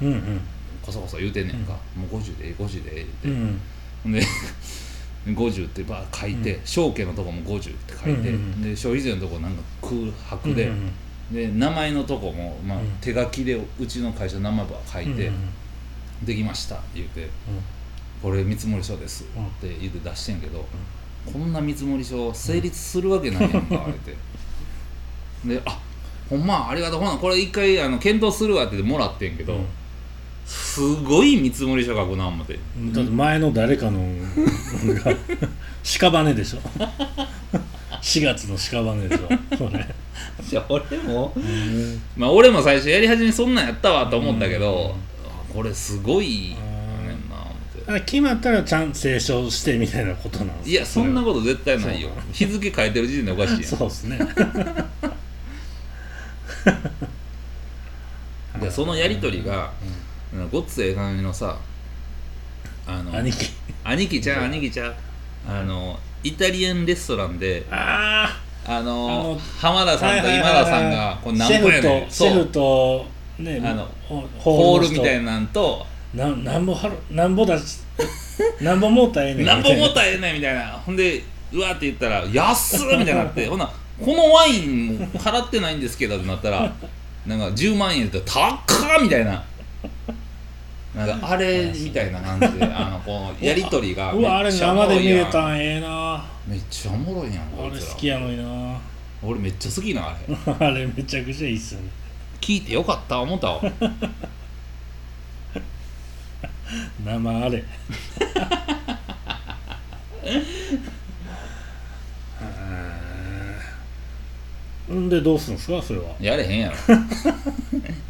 [0.01, 0.17] みたいな。
[0.17, 0.41] うんうん。
[0.81, 3.27] こそこそ言うてんねんか、もう50でええ50でええって。
[3.27, 3.59] うん
[4.03, 4.21] ほんで
[5.27, 8.62] 50ってばー書いて、証券のとこも50って書いて、うんうんうん。
[8.63, 9.95] で消費税のとこなんか空
[10.29, 10.91] 白で、うん
[11.31, 12.88] で名前のとこも、まあうん。
[13.01, 15.35] 手書きでうちの会社の名前ばー書いて、うん
[16.23, 17.29] できましたって言って
[18.21, 19.27] これ見積書ですっ
[19.62, 20.65] て言って出してんけど、
[21.32, 24.15] こんな見積書成立するわけないやんか、 言って。
[25.45, 25.79] であ
[26.29, 29.65] ほんまありがとうほなこれ一回あの検討するわってもらってんけど、うん。
[30.45, 32.60] すごい見積書書くな思って。
[32.91, 33.99] だって前の誰かの
[35.03, 35.15] が
[35.84, 36.60] 屍でしょ。
[38.01, 39.27] 4月の屍でしょ
[39.58, 39.88] これ。
[40.41, 41.34] じゃあ俺も
[42.17, 45.08] まあ俺も最初やり始めそんなんやったわと思ったけど、あ
[45.59, 47.91] これすごいねんな思って。
[47.91, 52.11] あ決まったらちゃんと清書してみたいなことなんですいやそんなここと絶対ないよ。
[52.31, 53.63] 日付変えてる時点でおかしいやん。
[53.63, 54.17] そうですね。
[58.61, 59.73] でそのやり取りが、
[60.49, 61.57] ごっつええ感じのさ
[62.87, 63.49] あの兄貴。
[63.83, 64.95] 兄貴ちゃう兄貴ちゃう。
[65.45, 72.05] あのイタリアンレストランでああの浜田さんと今田さんがこれ何個やねん。
[72.05, 77.80] とシェフとねあのホホールみたいななんとなんなんぼはるなんぼだし
[78.62, 79.45] なんぼもうたらええねん。
[79.45, 80.62] 何本持っみたらええねんみたいな。
[80.86, 83.45] ほんでうわって言ったら「安っ!」みたいになって。
[83.47, 86.71] ほなこのワインも払ってないんですけどってなったら
[87.28, 88.60] なんか10万円って高っ
[89.02, 89.43] みたいな。
[90.95, 95.25] なんかあれみたいな感じで あのこのやり取りがうわあれめっちゃおも生で見ろいやん。
[95.28, 96.25] れたんええな。
[96.47, 98.78] めっちゃおもろいやんこあれ好きやのにな。
[99.21, 100.15] 俺めっちゃ好きなあ
[100.58, 100.67] れ。
[100.67, 101.88] あれめちゃくちゃいいっすよね
[102.41, 103.62] 聞いてよかった思ったわ。
[107.04, 107.63] 生あれ。
[114.93, 115.10] ん。
[115.10, 115.82] でどうするんですか？
[115.82, 116.15] それは。
[116.19, 116.75] やれへんやろ。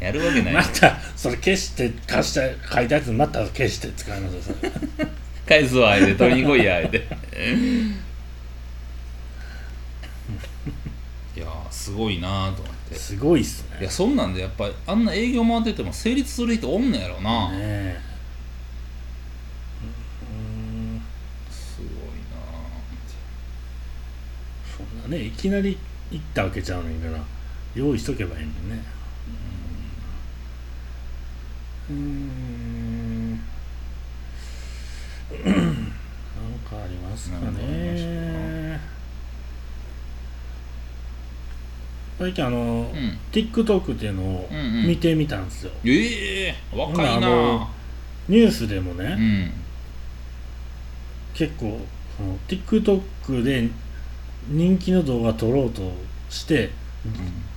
[0.00, 2.40] やるわけないまたそれ消して貸した
[2.74, 4.72] 書いたやつまた消して使いますよそれ。
[5.46, 6.98] 返すわあえて取りに来いやあえて
[11.36, 13.78] いやーすごいなーと思ってすごいっすね。
[13.80, 18.00] いやそんなんでやっぱりあんな営業回ってても成立する人おんねやろな、ねえ。
[20.22, 21.02] うん
[21.50, 21.88] すごい
[24.76, 25.78] そんなねいきなり
[26.10, 27.22] 行ったわけちゃうねんから
[27.74, 28.82] 用意しとけばいいのにね。
[31.90, 33.40] うん。
[35.44, 35.92] なん
[36.68, 38.49] かありますかね
[42.20, 43.18] 最近あの、なうん。
[43.32, 44.86] TikTok っていうのをうんうん。
[44.88, 47.66] 見てみたんですよ、ええ若いな。
[48.28, 49.52] ニュースでもね、うん。
[51.32, 51.80] 結構
[52.18, 53.70] その TikTok で
[54.48, 55.92] 人気の動画撮ろうと
[56.28, 56.68] して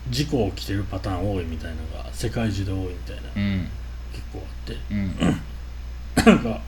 [0.10, 3.68] 事故起きてるパターン多いみたいなのが世界中で多いみたいなうん。
[4.14, 4.78] 結構あって。
[4.90, 5.16] うん。
[6.26, 6.62] なんか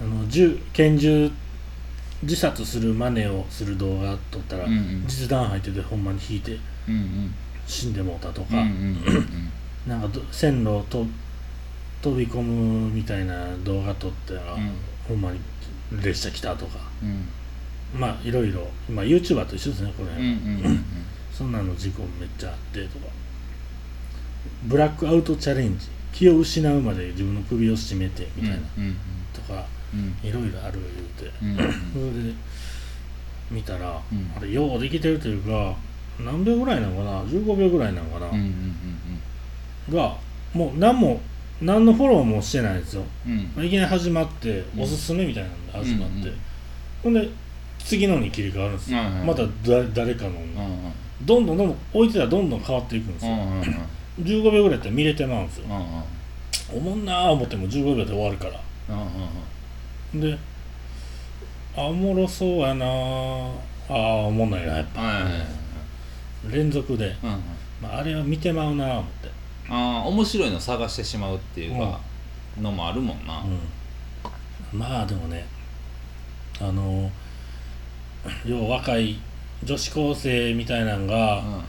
[0.00, 1.30] あの銃拳銃
[2.26, 5.04] 自殺する真似をする動画撮ったら、うんうん。
[5.06, 6.58] 実弾入っててほんまに引いて
[6.88, 7.34] うんうん
[7.66, 9.50] 死んでもうたとか、うんうんうん
[9.88, 11.06] なんかど線路をと
[12.02, 14.72] 飛び込むみたいな動画撮ったら、うん。
[15.08, 15.38] ほんまに
[16.02, 16.78] 列車来たとか。
[17.02, 17.28] うん。
[18.00, 20.84] まあいろいろ、まあ、YouTuber と一緒ですねこのうん辺、うんうん。
[21.32, 23.06] そんなの事故めっちゃあってとか。
[24.64, 25.86] ブラックアウトチャレンジ。
[26.12, 28.96] 気を失うまで自分の首を絞めてみたいな、うんうんうん
[30.22, 30.80] いろいろある
[31.18, 31.56] 言うて、うん。
[31.56, 31.62] そ
[32.18, 32.34] れで
[33.50, 34.32] 見たら、うん。
[34.36, 35.74] あれようできてるというか
[36.18, 38.30] 何秒ぐらいなのかな？15秒ぐらいなのかな、
[39.92, 40.16] が
[40.52, 41.20] もう何も
[41.60, 43.04] 何のフォローもしてないんですよ。
[43.26, 43.52] うん。
[43.56, 44.82] うんいきなり始まって、うん。
[44.82, 46.32] おすすめみたいなんで始まって、
[47.02, 47.28] ほんで
[47.78, 49.48] 次のに切り替わるんですよ、まただ
[49.94, 50.32] 誰かの。
[51.22, 51.56] どんどん。
[51.56, 53.64] どんどん置いてたらどんどん変わっていくんですよ、うんうんうん。
[54.24, 55.66] 15秒ぐらいやったら見れてまうんですよ。
[56.74, 58.60] おもんなー思っても15秒で終わるから。
[58.88, 59.06] うん
[60.14, 60.38] で
[61.76, 62.86] あおもろそうやな。
[62.86, 63.50] ー
[63.88, 65.42] あーおもんないなやっぱ、はいはいはい
[66.50, 67.40] 連続で、うんうん。
[67.82, 69.30] まあ、あれは見てまうなー思って、
[69.68, 72.00] ああ面白いの探してしまうっていうか
[72.60, 73.42] のもあるもんな。
[74.72, 75.46] うん、まあでもね
[76.60, 77.10] あの
[78.46, 79.18] 要は若い
[79.64, 81.62] 女子高生みたいなのが、うん。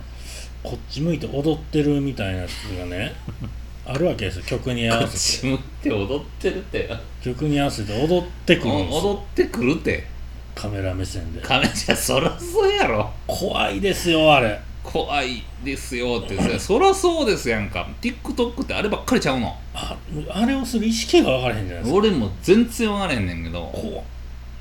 [0.63, 3.13] こっち向いて踊ってるみたいなやつがね
[3.89, 4.43] あるわけですよ。
[4.45, 6.89] 曲に合こわせっち向いて踊ってるって。
[7.23, 9.11] 曲に合わせて踊ってくるんですよ。
[9.13, 10.05] 踊ってくるって。
[10.53, 11.41] カメラ目線で。
[11.41, 13.09] カメじゃそらそうやろ。
[13.25, 14.59] 怖いですよあれ。
[14.83, 16.35] 怖いですよって。
[16.35, 17.87] さそらそうですやんか。
[18.01, 19.55] TikTok ってあればっかりちゃうの。
[19.73, 19.97] あ
[20.31, 21.97] あれをする意識が分からへんじゃないですか。
[21.97, 23.61] 俺も全然分からへんねんけど。
[23.73, 24.17] こう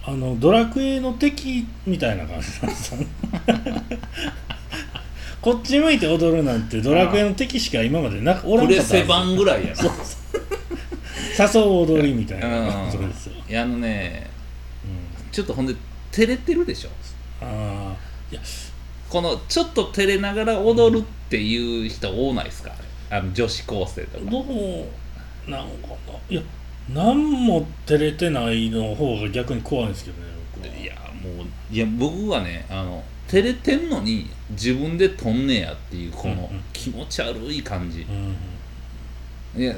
[0.08, 3.06] あのドラクエの敵みたいな感じなんですよね
[5.46, 8.66] こっち向いて踊るなんてドラクエの敵しか今までなおらん。
[8.66, 9.84] プレかったんですよセ版ぐらいやな
[11.54, 12.84] 誘う踊りみたいな。
[12.86, 12.90] うん。
[12.90, 14.28] それですよ、いやあのね
[14.84, 15.76] うん、ちょっとほんで
[16.10, 16.88] 照れてるでしょ？
[17.40, 17.96] ああ
[18.32, 18.40] いや。
[19.08, 22.72] このちょっと照れながら踊るっていう人多ないですか？
[23.10, 24.28] あの女子高生とか。
[24.28, 24.44] どう
[25.48, 26.18] なんかな？
[26.28, 26.42] いや
[26.92, 30.74] 何も照れてないの方が逆に怖いんですけどね僕は。
[30.74, 38.02] いやもういや僕はねあの照れてんのに自分で撮んねやっていうこの気持ち悪い感じ。
[38.02, 38.36] うん
[39.60, 39.74] いや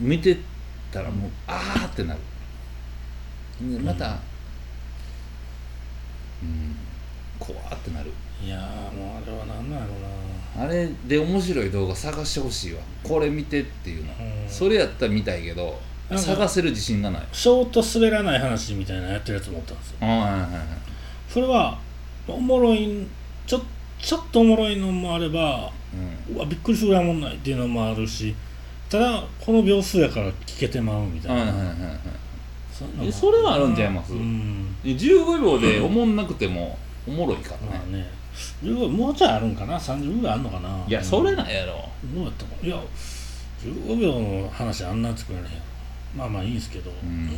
[0.00, 0.36] 見て
[0.90, 2.20] たらもうあーってなる。
[3.60, 4.18] でまた、
[6.42, 6.76] うん
[7.38, 8.10] 怖ってなる。
[8.44, 9.92] いやーもうあれはなんなんやろ
[10.64, 12.80] あれで面白い動画探してほしいわ。
[13.04, 14.48] これ見てっていうの、うん。
[14.48, 15.80] それやったら見たいけど
[16.16, 17.20] 探せる自信がない。
[17.20, 19.96] なショート滑らない話みたいなのやってるやつもおったんですよ。
[20.02, 20.50] あはいはいはい。
[21.28, 21.78] それは
[22.28, 23.06] おもろい
[23.46, 23.62] ちょ
[23.98, 25.70] ちょっとおもろいのもあれば
[26.28, 26.36] うん。
[26.36, 28.34] うわびっくりするぐらいおもんないっていうのもあるし
[28.88, 31.76] ただこの秒数やから聞けてまうみたいな、はいはいはいはい。
[32.72, 34.12] そういうのもえそれはあるんちゃいます？
[34.12, 34.76] うん。
[34.84, 38.06] 15秒でおもんなくてもおもろいからね、まあね。
[38.62, 40.84] 15もうちょいあるんかな？30秒あるのかな？
[40.86, 41.88] いいやそれなんやろ。
[42.14, 42.80] どうやったかいや
[43.62, 45.52] 15秒の話あんな作られへん。
[45.52, 45.64] やろ
[46.16, 47.30] まあまあいいんですけど、うん。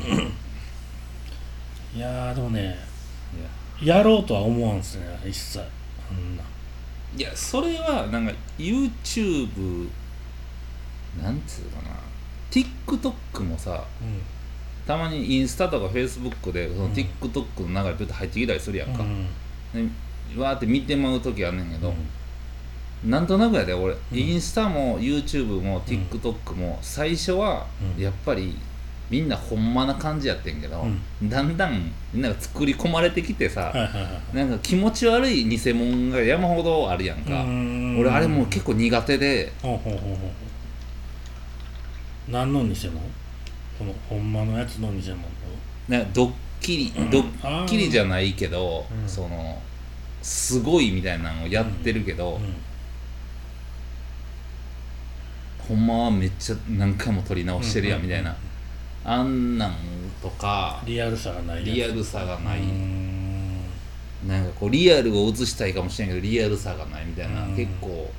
[1.97, 2.75] いやーでもねいや
[3.83, 5.59] やろうとは思わんすね一切。
[5.61, 5.63] あ
[6.15, 6.43] んな。
[7.17, 9.89] いやそれはなんか YouTube
[11.23, 11.95] なんつうかな。
[12.51, 16.93] TikTok もさうたまにインスタとか Facebook でそのうん。
[16.93, 19.27] TikTok の流れピュッと入ってきたりするやんか、うん。
[19.73, 21.95] でわーって見てまう時あんねんけど、
[23.05, 23.11] うん。
[23.11, 23.99] なんとなくやで俺、ん。
[24.13, 28.03] インスタも YouTube も TikTok も最初はうん。
[28.03, 28.57] やっぱり
[29.11, 30.85] みんなほんまな感じやってんけど、
[31.25, 37.99] だんだんみんなが作り込まれてきてさ、はいはいはいなんか気持ち悪い偽物が山ほどあるやんか、うん。
[38.01, 39.53] 俺あれもう結構苦手で。
[39.63, 40.27] ほうほうほうほ
[42.29, 42.33] う。
[42.33, 43.01] 何の偽物？
[43.79, 45.19] このほんまのやつの偽物？
[45.89, 49.09] なんかドッキリドッキリじゃないけど、うん。
[49.09, 49.61] その
[50.23, 52.55] すごいみたいなのをやってるけど、うん。
[55.69, 58.37] ほんまはめっちゃ何回も撮り直してるやんうんみたいな、
[59.05, 59.75] あんなん
[60.23, 63.61] とかリアルさがないリアルさがない、うん。
[64.27, 67.57] なんかこうリアルを映したいかもしれんけどリアルさがないみたいな、うん。
[67.57, 68.11] 結構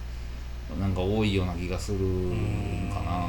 [0.79, 3.25] なんか多いような気がするんかな、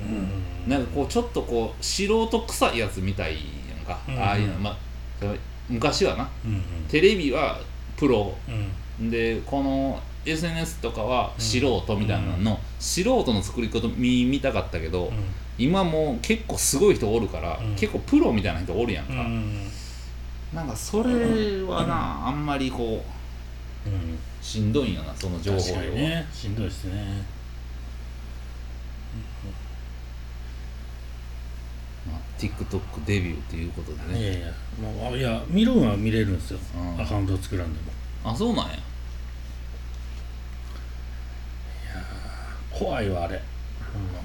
[0.00, 0.02] う
[0.68, 0.70] ん。
[0.70, 4.18] なんかこうちょっとこう素人臭いやつみたいやんか、うん。
[4.22, 4.76] ああいうのまあ
[5.68, 6.30] 昔はな。
[6.44, 6.62] うん。
[6.88, 7.60] テレビは
[7.96, 8.36] プロ。
[9.00, 9.10] うん。
[9.10, 12.38] でこの SNS とかは素人みたいなの。
[12.38, 15.14] の、素人の作り方見見たかったけど、うん。
[15.58, 17.74] 今もう結構すごい人おるから、うん。
[17.74, 19.70] 結構プロみたいな人おるやんか、うん。
[20.54, 23.04] なんかそれはな、あんまりこ
[23.86, 24.18] ううん。
[24.40, 26.26] しんどいんやなその情報量にね。
[26.32, 27.38] しんどいですね。
[32.06, 34.46] まあ、TikTok デビューということでね、いやいや。
[34.80, 36.58] もうあいや見るんは見れるんですよ。
[36.76, 37.02] うん。
[37.02, 37.92] アカウント作らんでも。
[38.24, 38.78] あそうなんや
[42.78, 43.42] 怖いわあれ。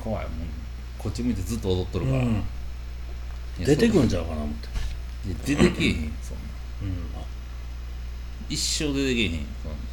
[0.03, 0.33] 怖いもう
[0.99, 2.43] こっち向いてずっと踊っとるから、うん。
[3.59, 4.67] 出てくそんちゃうかな思って。
[5.45, 6.43] 出てけえへんそんな。
[6.83, 6.89] うん。
[7.15, 7.23] あ。
[8.49, 9.45] 一生出てけえへん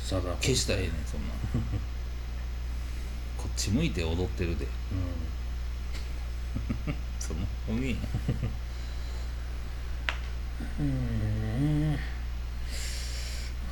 [0.07, 0.33] そんな。
[0.37, 1.33] 消したらええねんそんな。
[3.39, 4.67] こっち向いて踊ってるで。
[4.67, 4.69] う
[7.19, 7.97] そのおめえ
[10.79, 11.97] うん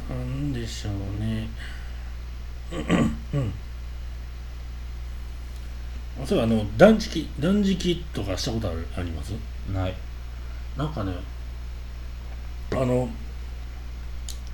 [0.08, 1.48] なんでしょうね。
[3.34, 3.52] うん
[6.26, 9.32] そういえばあの断食断食とかしたことあるあります？
[9.72, 9.94] ない。
[10.76, 11.12] なんかね。
[12.72, 13.08] あの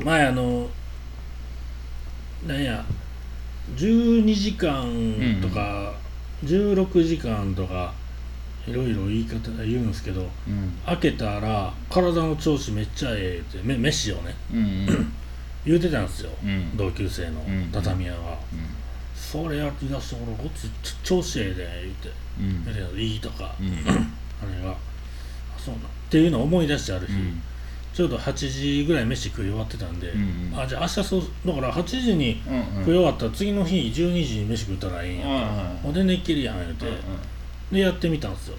[0.04, 0.68] 前あの
[2.46, 2.84] なんや
[3.76, 4.84] 12時間
[5.40, 5.94] とか、
[6.44, 7.92] 16時間とか
[8.68, 10.72] いろいろ言い方言うんですけどうん。
[10.86, 14.60] 開けたら体の調子めっちゃええってめ飯をねうんう
[14.92, 15.12] ん。
[15.64, 16.76] 言うてたんですよ、うん。
[16.76, 17.70] 同級生のうん。
[17.72, 18.36] 畳屋が、うん
[19.34, 20.68] それやりだして俺こっち
[21.02, 22.10] 調子ええで言って。
[22.38, 22.64] うん。
[22.64, 23.66] 言うてたのいいとか、うん。
[23.66, 23.70] あ
[24.56, 24.70] れが。
[24.70, 24.76] あ
[25.58, 25.84] そうなん。
[25.84, 27.42] っていうのを思い出してある日、うん。
[27.92, 30.60] ちょうど8時ぐらい飯食い終わってたんで、うんうん。
[30.60, 33.92] あじゃあ明日そうだから8時にうん食い終わったら次の日12
[34.24, 36.86] 時に飯食ったらええんやんか、うんほんで寝っきりやん言うて、
[37.72, 38.56] でやってみたんですよ、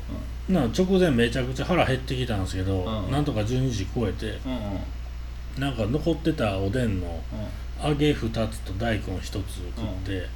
[0.50, 4.58] な直前めちゃくちゃ腹減ってきたんですけど、うんなんとか12時超えてうんうん。
[4.58, 4.80] うん
[5.58, 7.24] なんか残ってたおでんの
[7.82, 7.90] うん。
[7.90, 9.44] 揚げ2つと大根1つ食っ
[10.06, 10.28] て、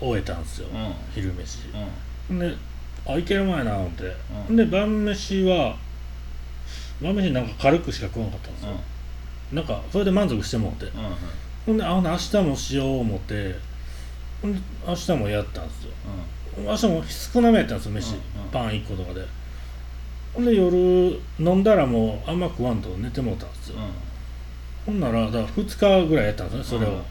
[0.00, 0.92] 終えたんですよ、うん。
[1.14, 1.58] 昼飯、
[2.30, 2.38] うん。
[2.38, 2.54] で
[3.06, 4.12] あいける前な思って、
[4.48, 4.56] うん。
[4.56, 5.76] で晩飯は
[7.02, 8.70] 晩飯なんか軽くしか食わなかったんですよ、
[9.52, 10.86] なんかそれで満足してもって。
[10.86, 10.92] うん
[11.66, 13.54] ほんであほんで明日もしよう思って
[14.40, 15.90] ほんで明日もやったんですよ。
[16.58, 18.50] 明日も少なめやったんですよ飯、うんうん。
[18.50, 19.24] パン1個とかで。
[20.34, 23.76] ほんで夜飲んだらもうあんま食わんと寝てもうたんですよ、
[24.86, 27.02] ほんならだから2日ぐらいやったんですねそれを、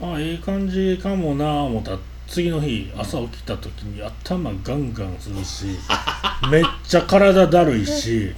[0.00, 1.92] あええ感じかもなあ思った。
[1.92, 5.64] ら次の日朝起きた時に頭ガンガンするし
[6.52, 8.32] めっちゃ体だるいし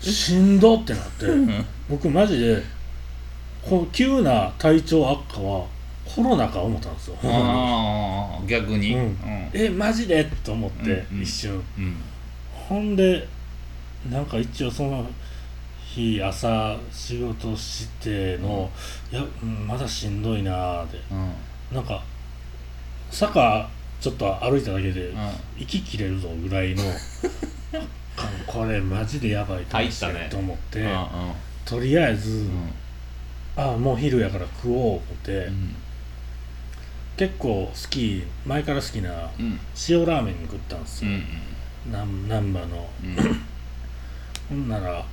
[0.00, 1.26] しんどってなって。
[1.88, 2.62] 僕マジで
[3.62, 5.64] こう急な体調悪化は
[6.04, 7.16] コロナか思ったんですよ。
[8.46, 8.94] 逆に？
[8.94, 9.04] ううん。
[9.06, 10.24] んえマジで？
[10.44, 11.22] と思って、うんうん。
[11.22, 11.62] 一瞬。
[11.76, 11.96] うん。
[12.68, 13.26] ほんで
[14.10, 15.04] なんか一応その
[15.96, 18.70] 日朝仕事しての、
[19.10, 20.98] いや、うんまだしんどいなーで。
[21.10, 21.32] うん。
[21.76, 22.02] なんか
[23.10, 23.68] 坂
[24.00, 25.30] ちょっと歩いただけでうん。
[25.58, 26.82] 息切れるぞぐらいの
[28.18, 30.26] あ これマジでやばいかもしれ入ったね。
[30.26, 31.06] んと思って、うん。
[31.64, 32.70] とりあえず、うん。
[33.56, 35.74] あもう昼やから食おう思って、うん。
[37.16, 39.58] 結構好き前から好きなうん。
[39.88, 41.92] 塩ラーメン食ったんですよ、うん。
[41.92, 42.88] なん難波の。
[43.02, 43.40] うん。
[44.48, 45.04] ほんなら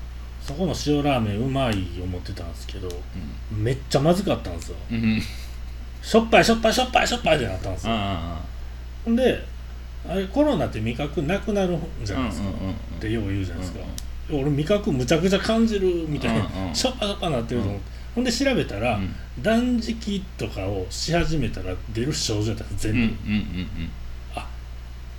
[0.45, 2.89] そこの塩ラーメンうまい思ってたんですけど
[3.51, 4.75] めっちゃまずかったんですよ。
[4.91, 4.97] うん。
[4.97, 5.21] うん
[6.01, 7.93] しょっぱいしょっぱいしょっぱいしょっぱいってなったんですよ。
[7.95, 8.41] あ
[9.05, 9.41] ほんで
[10.05, 12.73] あれコロナって味覚なくなるんじゃないですか、うんうんうんうん。
[12.73, 13.79] ってよう言うじゃないですか、
[14.33, 19.15] 俺味覚むちゃくちゃ感じるみたいな、うんうんしょっぱしょっぱなってると思って、ほんで調べたら、うん。
[19.41, 23.89] 断食とかをし始めたら出る症状やった全部、うんうんうん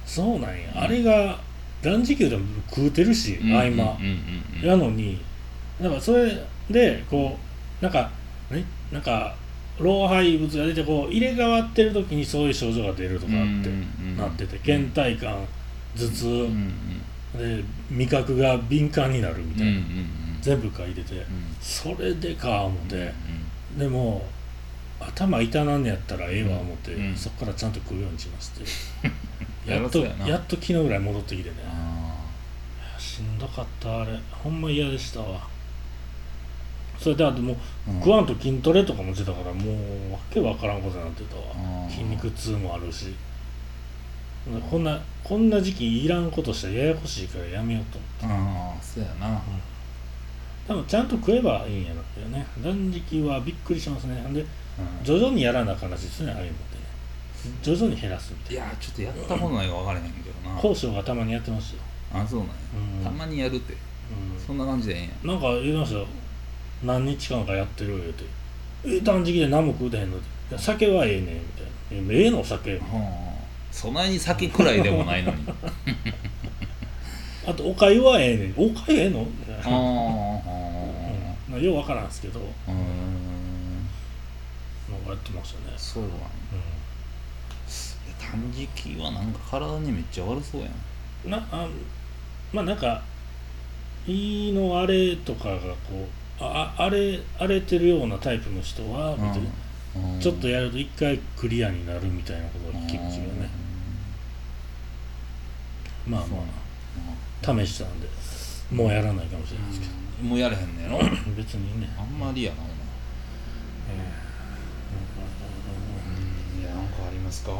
[0.05, 1.41] そうなんや、あれが
[1.85, 3.93] 断食でも食うてるし、うん合間、うんうん。
[4.63, 5.21] うんやのに
[5.81, 6.33] だからそれ
[6.71, 7.39] でこ
[7.81, 8.11] うなんか
[8.51, 9.35] ねなんか
[9.79, 15.37] 老廃物が出てこう入れ替わってる時にそういう症状が出るとかあって、うんなってて倦怠感
[15.97, 16.49] 頭痛、
[17.37, 19.81] で味覚が敏感になるみたいな、
[20.41, 21.25] 全部書いてて、うん。
[21.61, 23.13] それでか思って、
[23.77, 24.25] でも
[25.01, 27.17] 頭痛なんねやったらええわ思って、うん。
[27.17, 28.61] そっからちゃんと食うようにしまして
[29.67, 31.57] ややっとやっと昨日ぐらい戻ってきてね。
[31.67, 34.19] あしんどかったあれ。
[34.31, 35.41] ほんま嫌でしたわ。
[36.99, 37.99] それであともう、うん。
[38.01, 39.73] 食わんと筋トレとかもしてたからも
[40.11, 41.43] うわけわからんことになってたわ。
[41.89, 43.15] 筋肉痛もあるし。
[44.71, 48.27] こんなこんな時期いらんことしたらややこしいからやめようと思って。
[48.27, 49.41] ああそうやな。
[50.69, 52.47] 多分ちゃんと食えばいいんやろうけどね。
[52.63, 54.15] 断食はびっくりしますね。
[54.33, 54.47] でうん。
[55.03, 56.74] 徐々にやらなあかんらしいですねああいうのって。
[56.74, 56.74] ね
[57.63, 60.95] 徐々に減らすみたいいやちょっとやったことないか分からへんけどな。
[60.97, 61.77] がたまにやってました
[62.19, 62.55] よ、あそうなんや。
[62.99, 63.05] うん。
[63.05, 63.73] たまにやるって。
[63.73, 63.77] う
[64.47, 65.11] そんな感じでええんや。
[65.23, 66.07] ん、なんか言いましたよ。
[66.83, 68.25] 何日間かやってる言うて
[68.85, 70.27] 「え断食で何も食うてへんの?」って。
[70.51, 75.43] いや「酒はええねん」みたいな「えええのお酒」はあそないに先くらいでもないのに。
[77.47, 79.73] あと「おかゆはええねん」「おかゆええの?」みたいなああう。
[79.73, 80.45] ん。
[81.49, 82.41] まあようわからんすけど。
[82.41, 82.75] うーん。
[84.91, 86.09] なんかやってましたね、そうな。
[86.09, 86.17] んや
[88.35, 91.29] う断食はなんか体にめっちゃ悪そうやん。
[91.29, 91.67] ん、なあ
[92.53, 93.03] まあなんか
[94.07, 95.67] 胃のあれとかがこ
[96.41, 100.21] うああ荒れ荒れてるようなタイプの人はうん。
[100.21, 103.49] ちょっとやると一回クリアになるみたいなことを聞きますよね
[106.07, 106.43] まあまあ。
[107.65, 108.09] 試したんで
[108.73, 109.87] もうやらないかもしれないですけ
[110.23, 110.29] うん。
[110.31, 110.99] もうやれへんねやろ？
[110.99, 111.05] ど
[111.39, 111.89] 別にね。
[111.97, 112.59] あんまりやな
[116.57, 116.61] うん。
[116.61, 117.53] いやなんかありますか？
[117.53, 117.59] うん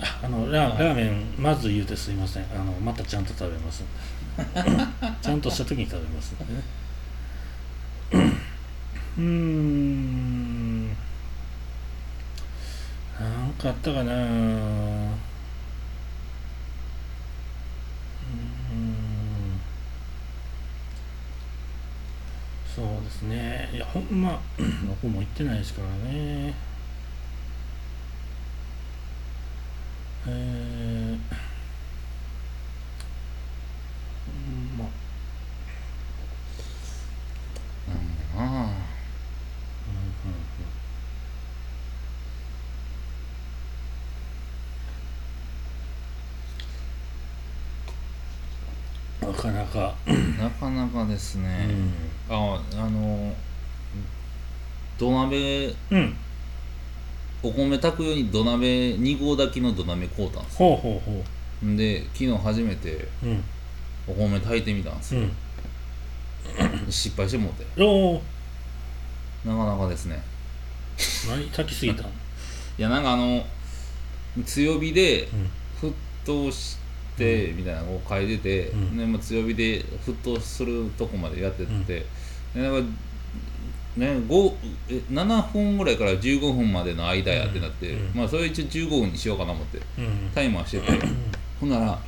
[0.00, 2.44] ああのララーメンまず言うてすいません。
[2.54, 3.84] あのまたちゃんと食べます。
[5.22, 6.34] ちゃんとした時に食べます。
[6.34, 6.62] んでね
[9.16, 10.88] うーん。
[10.88, 10.92] な
[13.46, 14.12] んかあったかな。
[14.12, 15.14] うーん。
[22.74, 23.70] そうですね。
[23.72, 24.40] いやほんま
[24.88, 26.73] 僕も行ってないですからね
[30.26, 31.18] えー、
[34.26, 34.78] うん。
[34.78, 34.88] まあ
[38.36, 38.40] うん。
[38.40, 38.48] あうん。
[38.48, 38.68] うん。
[49.22, 49.32] うん。
[49.32, 49.94] なかなか、
[50.38, 51.92] なかなかですうね、ん、
[52.28, 53.34] ああの
[54.98, 56.16] 土鍋うん、
[57.44, 61.10] お米炊くように土鍋2合炊きの土鍋買うたんですほうほう
[61.64, 63.44] ほんで昨日初めてううん。
[64.08, 65.32] お米炊いてみたんですよ、うん。
[66.90, 67.82] 失敗してもうて。
[67.82, 68.22] おお
[69.44, 70.22] なかなかですね。
[71.28, 71.46] 何？
[71.48, 72.08] 炊きすぎたの
[72.78, 73.46] いやなんかあの
[74.46, 75.28] 強火で
[75.82, 75.88] うん。
[75.90, 75.92] 沸
[76.24, 76.78] 騰し
[77.18, 78.96] てみたいなのを書いてて、うん。
[78.96, 82.06] でまあ、強火で沸騰するとこまでやってって、
[82.54, 82.88] でなんか
[83.96, 84.52] ね、5
[84.88, 91.06] え7分ぐらいから15分までの間やってなって、うんまあそれ一応15分にしようかな思ってうんタイマーしてて、
[91.60, 91.98] ほんなら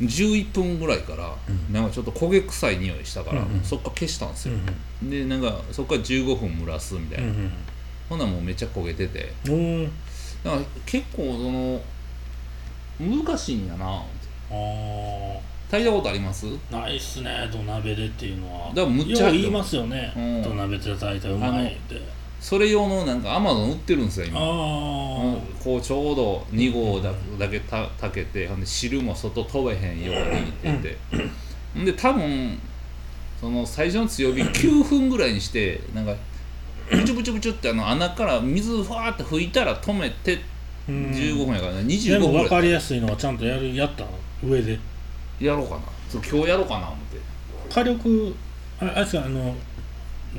[0.00, 1.72] 11分ぐらいからうん。
[1.72, 4.58] なんかちょっと焦げ臭い匂いしたから、そっから消したんですうよ、
[5.02, 5.10] ん。
[5.10, 7.50] でなんかそっから15分蒸らすみたいな、うん
[8.08, 9.32] ほんならもうめっちゃ焦げてて。
[9.48, 9.88] うんお
[10.44, 11.80] だから結構その
[13.24, 15.38] 難しいんやな思って。
[15.38, 16.46] あ炊いたことあります？
[16.70, 18.68] あないっすね土鍋でっていうのは。
[18.74, 20.42] だからむっちゃよう言いますよね、うん。
[20.42, 21.98] 土鍋で炊いたらうまいって。
[22.38, 24.38] それ用のなんかアマゾン売ってるんですよあ今。
[24.40, 31.78] あ、うんこうちょうど2合だだけた炊けてほんで汁も外飛べへんようにって言って。
[31.80, 31.84] ん。
[31.86, 32.58] で多分
[33.40, 36.14] その最初の強火9分ぐらいにしてなんか
[36.90, 40.38] ブチュブチュブチュってあの穴から水ふわーって吹いたら止めて
[40.86, 41.10] うん。
[41.12, 42.48] 15分やからねで25も分分ぐらい。
[42.48, 44.10] かりやすいのはちゃんとやるやったの？
[44.44, 44.78] 上で
[45.44, 45.80] やろうかな。
[46.10, 47.18] そう今日やろうかな思って。
[47.72, 48.34] 火力
[48.80, 49.54] ああれですかあの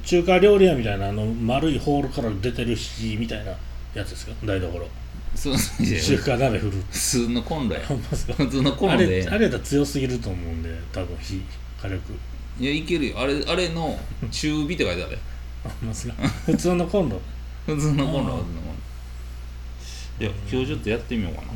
[0.04, 3.51] 中華料理屋みたいなあの丸いホールから出てる火みたいな
[3.93, 4.34] やつですか？
[4.45, 4.88] 台所。
[5.36, 6.72] そう中華鍋振る。
[6.91, 7.82] 普通のコンロや。
[7.86, 8.34] ほんまですか？
[8.34, 9.20] 普通のコあンロで。
[9.24, 11.41] れあれやったら強すぎると思うんで多分火
[11.82, 12.01] 火力。
[12.60, 13.20] いやいけるよ。
[13.20, 13.97] あれあれの
[14.32, 15.18] 中火って書いてある。
[15.66, 16.14] あ ほんまですか？
[16.45, 17.20] 普通のコンロ。
[17.66, 18.43] 普通のコンロ
[20.20, 21.47] いや今日ちょっとやってみようかな。
[21.47, 21.54] うー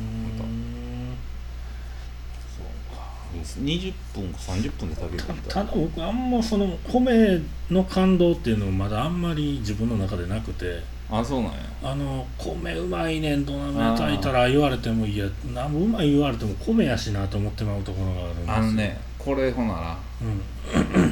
[3.38, 10.98] ん20分か30分で炊けるみたいただ僕あんまその米の感動っていうのまだあんまり自分の中でなくて。
[11.10, 11.58] あそうなんや。
[11.82, 18.54] あの米うまいねん土鍋炊いたら言われてもいやなんもうまい言われても米やしなと思ってまうところがあるんですよ。
[18.54, 20.42] あのねこれほならうん。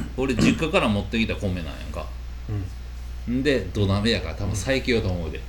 [0.17, 2.05] 俺実家から持ってきた米なんやんか。
[3.27, 3.43] うんん。
[3.43, 5.41] で土鍋やから多分最強やと思うで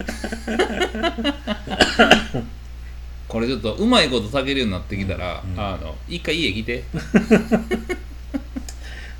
[3.30, 5.60] これちょっとうまいこと炊けるようになってきたら、うん。
[5.60, 6.82] あの一回家来て。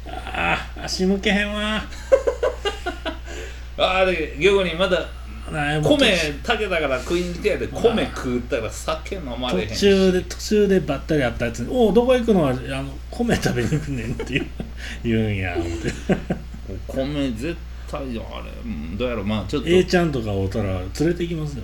[0.07, 1.81] ああ足向けへんわ。
[3.79, 5.09] ああで逆にまだ
[5.83, 12.43] 米炊けたから食いに来てやで米食ったら酒飲まれへん途し中で途中でばったり会ったやつに「おおどこ行くの？
[12.43, 14.47] はあの米食べに行くねん」って言う
[15.05, 15.93] 言うんや思って。
[16.89, 17.57] 米絶
[17.91, 18.11] 対あれ
[18.65, 19.69] うんどうやろまあちょっと。
[19.69, 21.63] A ちゃんとかおったら連れて行きますよ。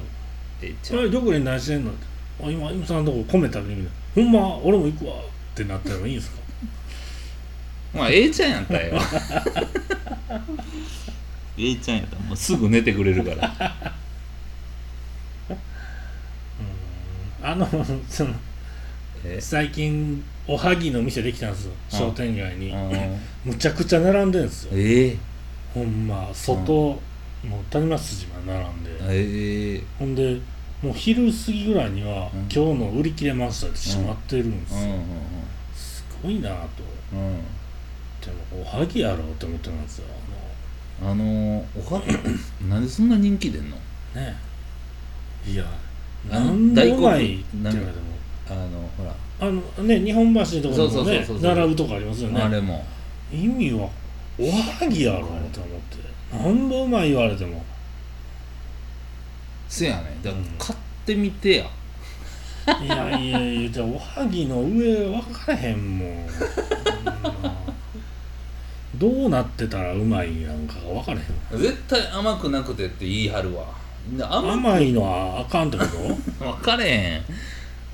[0.63, 2.07] え「おいどこに何してんの?」って
[2.43, 6.37] 「あ今今さんのとこ米食べに行くねんほんま俺も行くわ」ってなったらいいんですか？
[7.99, 9.01] まあ A ちゃんやったよ
[11.59, 13.55] A ちゃんやったらもうすぐ寝てくれるから。
[17.43, 17.67] あの
[18.09, 18.35] その
[19.25, 19.39] え？
[19.41, 22.71] 最近おはぎの店できたんですよあ商店街に。
[22.71, 23.21] うん。
[23.45, 24.71] むちゃくちゃ並んでんですよ。
[24.75, 25.17] ええ。
[25.75, 27.01] ほんま外、も
[27.61, 29.83] う谷松筋まで並んで、ええ。
[29.99, 30.41] ほんで
[30.87, 32.41] もう昼過ぎぐらいには、うん。
[32.43, 34.93] 今日の売り切れましたって閉まってるんですよ、うん。
[34.93, 35.01] うん。
[35.75, 36.57] すごいなと
[37.13, 37.35] うんうん。
[37.35, 40.07] でもおはぎやろうって思ってますよ
[41.03, 41.25] あの。
[41.25, 42.15] ー、おはぎ
[42.71, 43.77] なんでそんな人気出んの？
[44.15, 44.37] ね。
[45.45, 45.65] いや
[46.31, 47.93] あのなんでうまいって言われても。
[48.49, 52.41] あのほら、あのね日本橋とかそうそにもね並ぶとこありますよね。
[52.41, 52.85] あれも。
[53.33, 53.89] 意味は
[54.39, 55.23] おはぎやろう
[55.53, 56.07] と思って。
[56.33, 57.65] なんでうまい言われても
[59.69, 61.65] せやねだからうん買ってみてや、
[62.83, 66.09] いやいやいやじゃあおはぎの上分からへんもん。
[66.09, 66.27] う ん
[68.99, 71.61] どうなってたらうまいんやんかが分からへん。
[71.61, 73.67] 絶対甘くなくてって言い張るわ。
[74.17, 75.85] で甘甘いのはあかんってこ
[76.39, 76.45] と？
[76.45, 77.25] 分かれへん。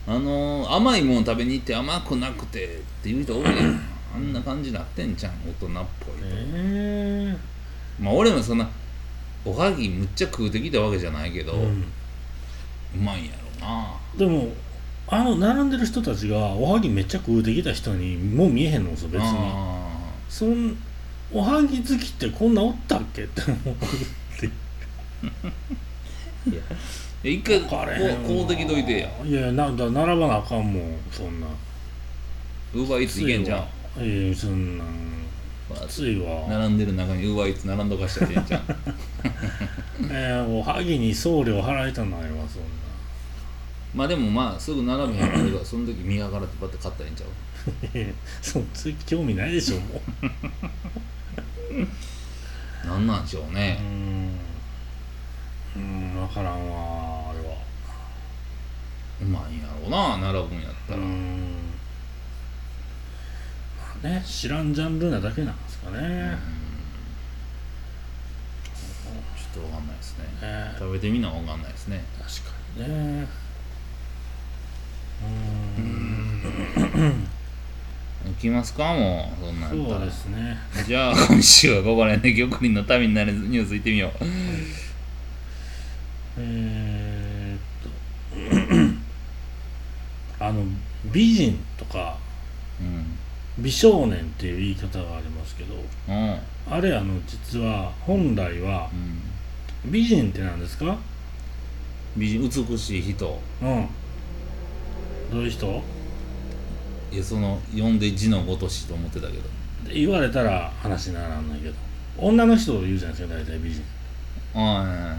[0.06, 2.68] あのー、甘いもん食べに行って甘くなくてっ
[3.02, 3.80] て言う人多いやん。
[4.14, 7.36] あんな感じになってんじゃん大人っぽいと、え。
[8.00, 8.68] まあ俺もそんな
[9.44, 11.66] おはぎむっちゃ食うてきたわけじゃないけど、えうう
[13.00, 13.94] んまいんやろな。
[14.16, 14.52] でも
[15.08, 19.28] あの並んでる人たちがおはぎめっちゃ食うてきた人にもう見えへんのですよ別に。
[19.28, 19.88] あ
[20.28, 20.76] そん
[21.32, 23.22] おはぎ好きってこんなおったっけ？
[23.24, 23.74] って思うっ
[24.40, 24.46] て。
[24.46, 24.50] ー
[26.52, 26.62] いや
[27.22, 27.76] 一回分こ
[28.24, 29.10] うこうてきといてや。
[29.24, 31.46] いやなんだ並ばなあかんもんそんな。
[32.74, 33.60] ウーバーイーツいけんじゃん。
[33.98, 34.88] ええそんなん
[35.88, 36.46] ついわ。
[36.48, 38.62] 並んでる中にウーバーイーツ並んどかしたらええんじゃん。
[40.10, 42.62] えー、おはぎに送料払いたないわそん
[43.94, 48.08] まあでもまあすぐ並べへんからその時見計らってパッて買ったらええんちゃう？
[48.08, 50.00] な そんつい興味ないでしょも
[52.84, 52.86] う。
[52.86, 54.38] なんなんでしょううね、ん。
[55.76, 57.54] うん分からんわあれは。
[59.22, 61.04] うまいんやろうな並ぶんやったら、うん。
[61.06, 61.61] まあ
[64.02, 64.22] ね。
[64.26, 66.36] 知らんジャンルなだけなんですかね、
[69.36, 70.24] ちょっとわかんないですね。
[70.40, 70.74] ね。
[70.78, 72.02] 食べてみなわかんないですね。
[72.18, 73.26] 確かにね。
[75.22, 77.26] うん。
[78.24, 78.94] 行きますか？
[78.94, 80.56] もうそんなんそうですね。
[80.86, 84.12] じゃあ今週はここら辺で玉林の民になるニュース行ってみよう。
[86.38, 87.90] えーっと。
[90.44, 90.64] あの
[91.12, 92.16] 美人とか。
[92.80, 93.18] うん
[93.58, 95.74] 美少年っていう言い方がありますけど
[96.08, 96.38] うん。
[96.70, 98.88] あれあの実は本来は
[99.84, 99.92] うん。
[99.92, 100.96] 美人って何ですか？
[102.16, 103.40] 美人美しい人。
[103.62, 103.88] うん。
[105.30, 105.82] どういう人？
[107.10, 109.42] いやその呼んで字のごとしと思ってたけど。
[109.92, 111.74] 言われたら話にならないけど。
[112.16, 113.82] 女の人を言うじゃないですか大体美人。
[114.54, 115.16] あ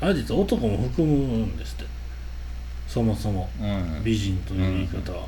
[0.00, 1.14] あれ実は男も含む
[1.44, 1.84] んですって。
[2.86, 3.48] そもそも。
[3.60, 4.04] あうん。
[4.04, 5.26] 美人という言い方は、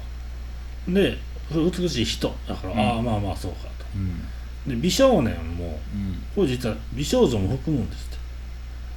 [0.88, 1.18] で
[1.54, 2.78] 美しい人だから、うん。
[2.78, 3.86] ああまあまあそうかと。
[3.96, 4.70] うん。
[4.70, 6.22] で美少年もうん。
[6.34, 8.20] これ実は美少女も含むんですって。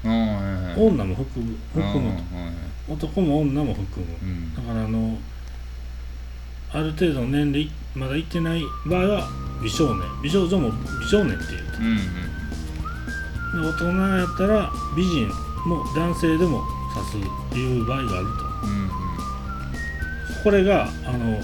[0.06, 4.54] 女も含む含むうんと男も女も含むうん。
[4.56, 5.18] だからあの
[6.74, 9.30] ある程度の年齢まだいってない場合は
[9.64, 10.04] 美少年。
[10.22, 11.78] 美少女も美少年っていうと。
[11.80, 11.86] うん
[13.58, 13.62] うん。
[13.62, 13.86] で大人
[14.18, 15.30] やったら美人
[15.66, 16.64] も男性でも
[16.96, 17.24] 指
[17.54, 18.32] すいう場合があると。
[18.68, 18.90] うん。
[20.44, 21.40] これがあの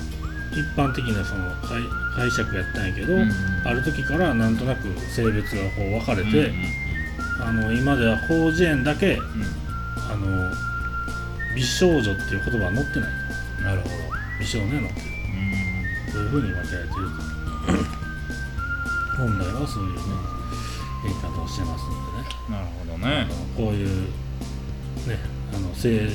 [0.51, 1.81] 一般的なその解
[2.15, 3.31] 解釈やったんやけど、うん
[3.65, 6.51] ある時からなんとなく性別がこう分かれうんて、
[7.41, 9.23] あの今では広辞苑だけうん。
[10.11, 10.51] あの
[11.55, 13.09] 美少女っていう言葉は載ってない
[13.59, 13.93] うんなるほど。
[14.39, 15.05] 美少年は載ってる
[16.07, 16.13] うん。
[16.13, 17.09] そういうふうに分けられてる
[19.17, 19.99] 本来はそういうね
[21.03, 22.27] 言い方をしてますんでね。
[22.49, 23.27] なるほどね。
[23.55, 23.87] こういう
[25.07, 25.19] ね
[25.53, 26.07] あの性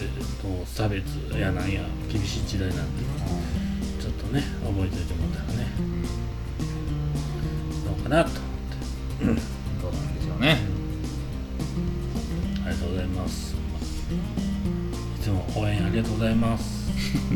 [0.42, 1.04] の差別
[1.38, 3.63] やなんや厳しい時代なんでちょっと
[4.34, 5.66] ね覚えておいてもらったらね。
[7.84, 8.30] どうかなと
[9.22, 9.42] 思って。
[9.82, 10.58] どうなんでしょうね。
[12.66, 13.54] ありがとうございます。
[13.54, 16.84] いつも応援ありがとうございます。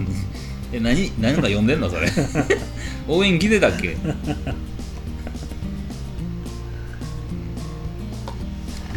[0.73, 2.11] え何何か読んでんのそれ。
[3.09, 3.97] 応援来てたっけ？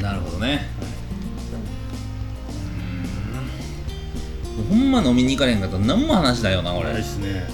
[0.02, 0.68] なるほどね。
[4.60, 4.80] うん。
[4.80, 6.92] ほんま飲みに行かれへんかったら何も話だよな俺。
[6.92, 7.48] ないっすね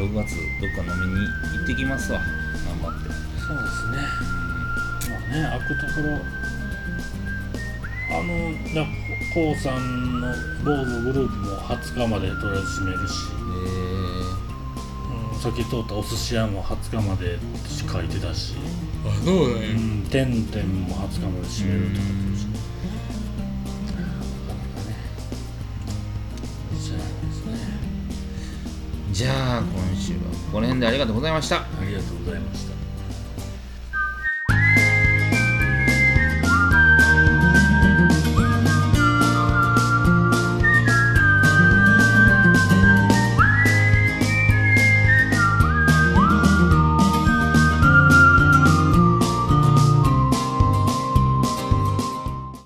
[0.00, 2.20] 6月どっか飲みに行ってきますわ。
[2.20, 3.10] 頑張って。
[3.46, 3.98] そうですね。
[5.10, 6.18] まあね開くところ。
[8.12, 8.86] あのだ
[9.32, 10.34] こうさんの
[10.64, 13.12] 坊主グループも20日までとりあえず閉めるし、
[15.32, 17.38] うん、さっき通ったお寿司屋も20日まで
[17.88, 18.54] 書いてたし、
[19.06, 22.29] あそうだうん、てんてんも20日まで閉めるって書い
[30.52, 31.58] この辺でありがとうございました。
[31.58, 32.79] ありがとうございました。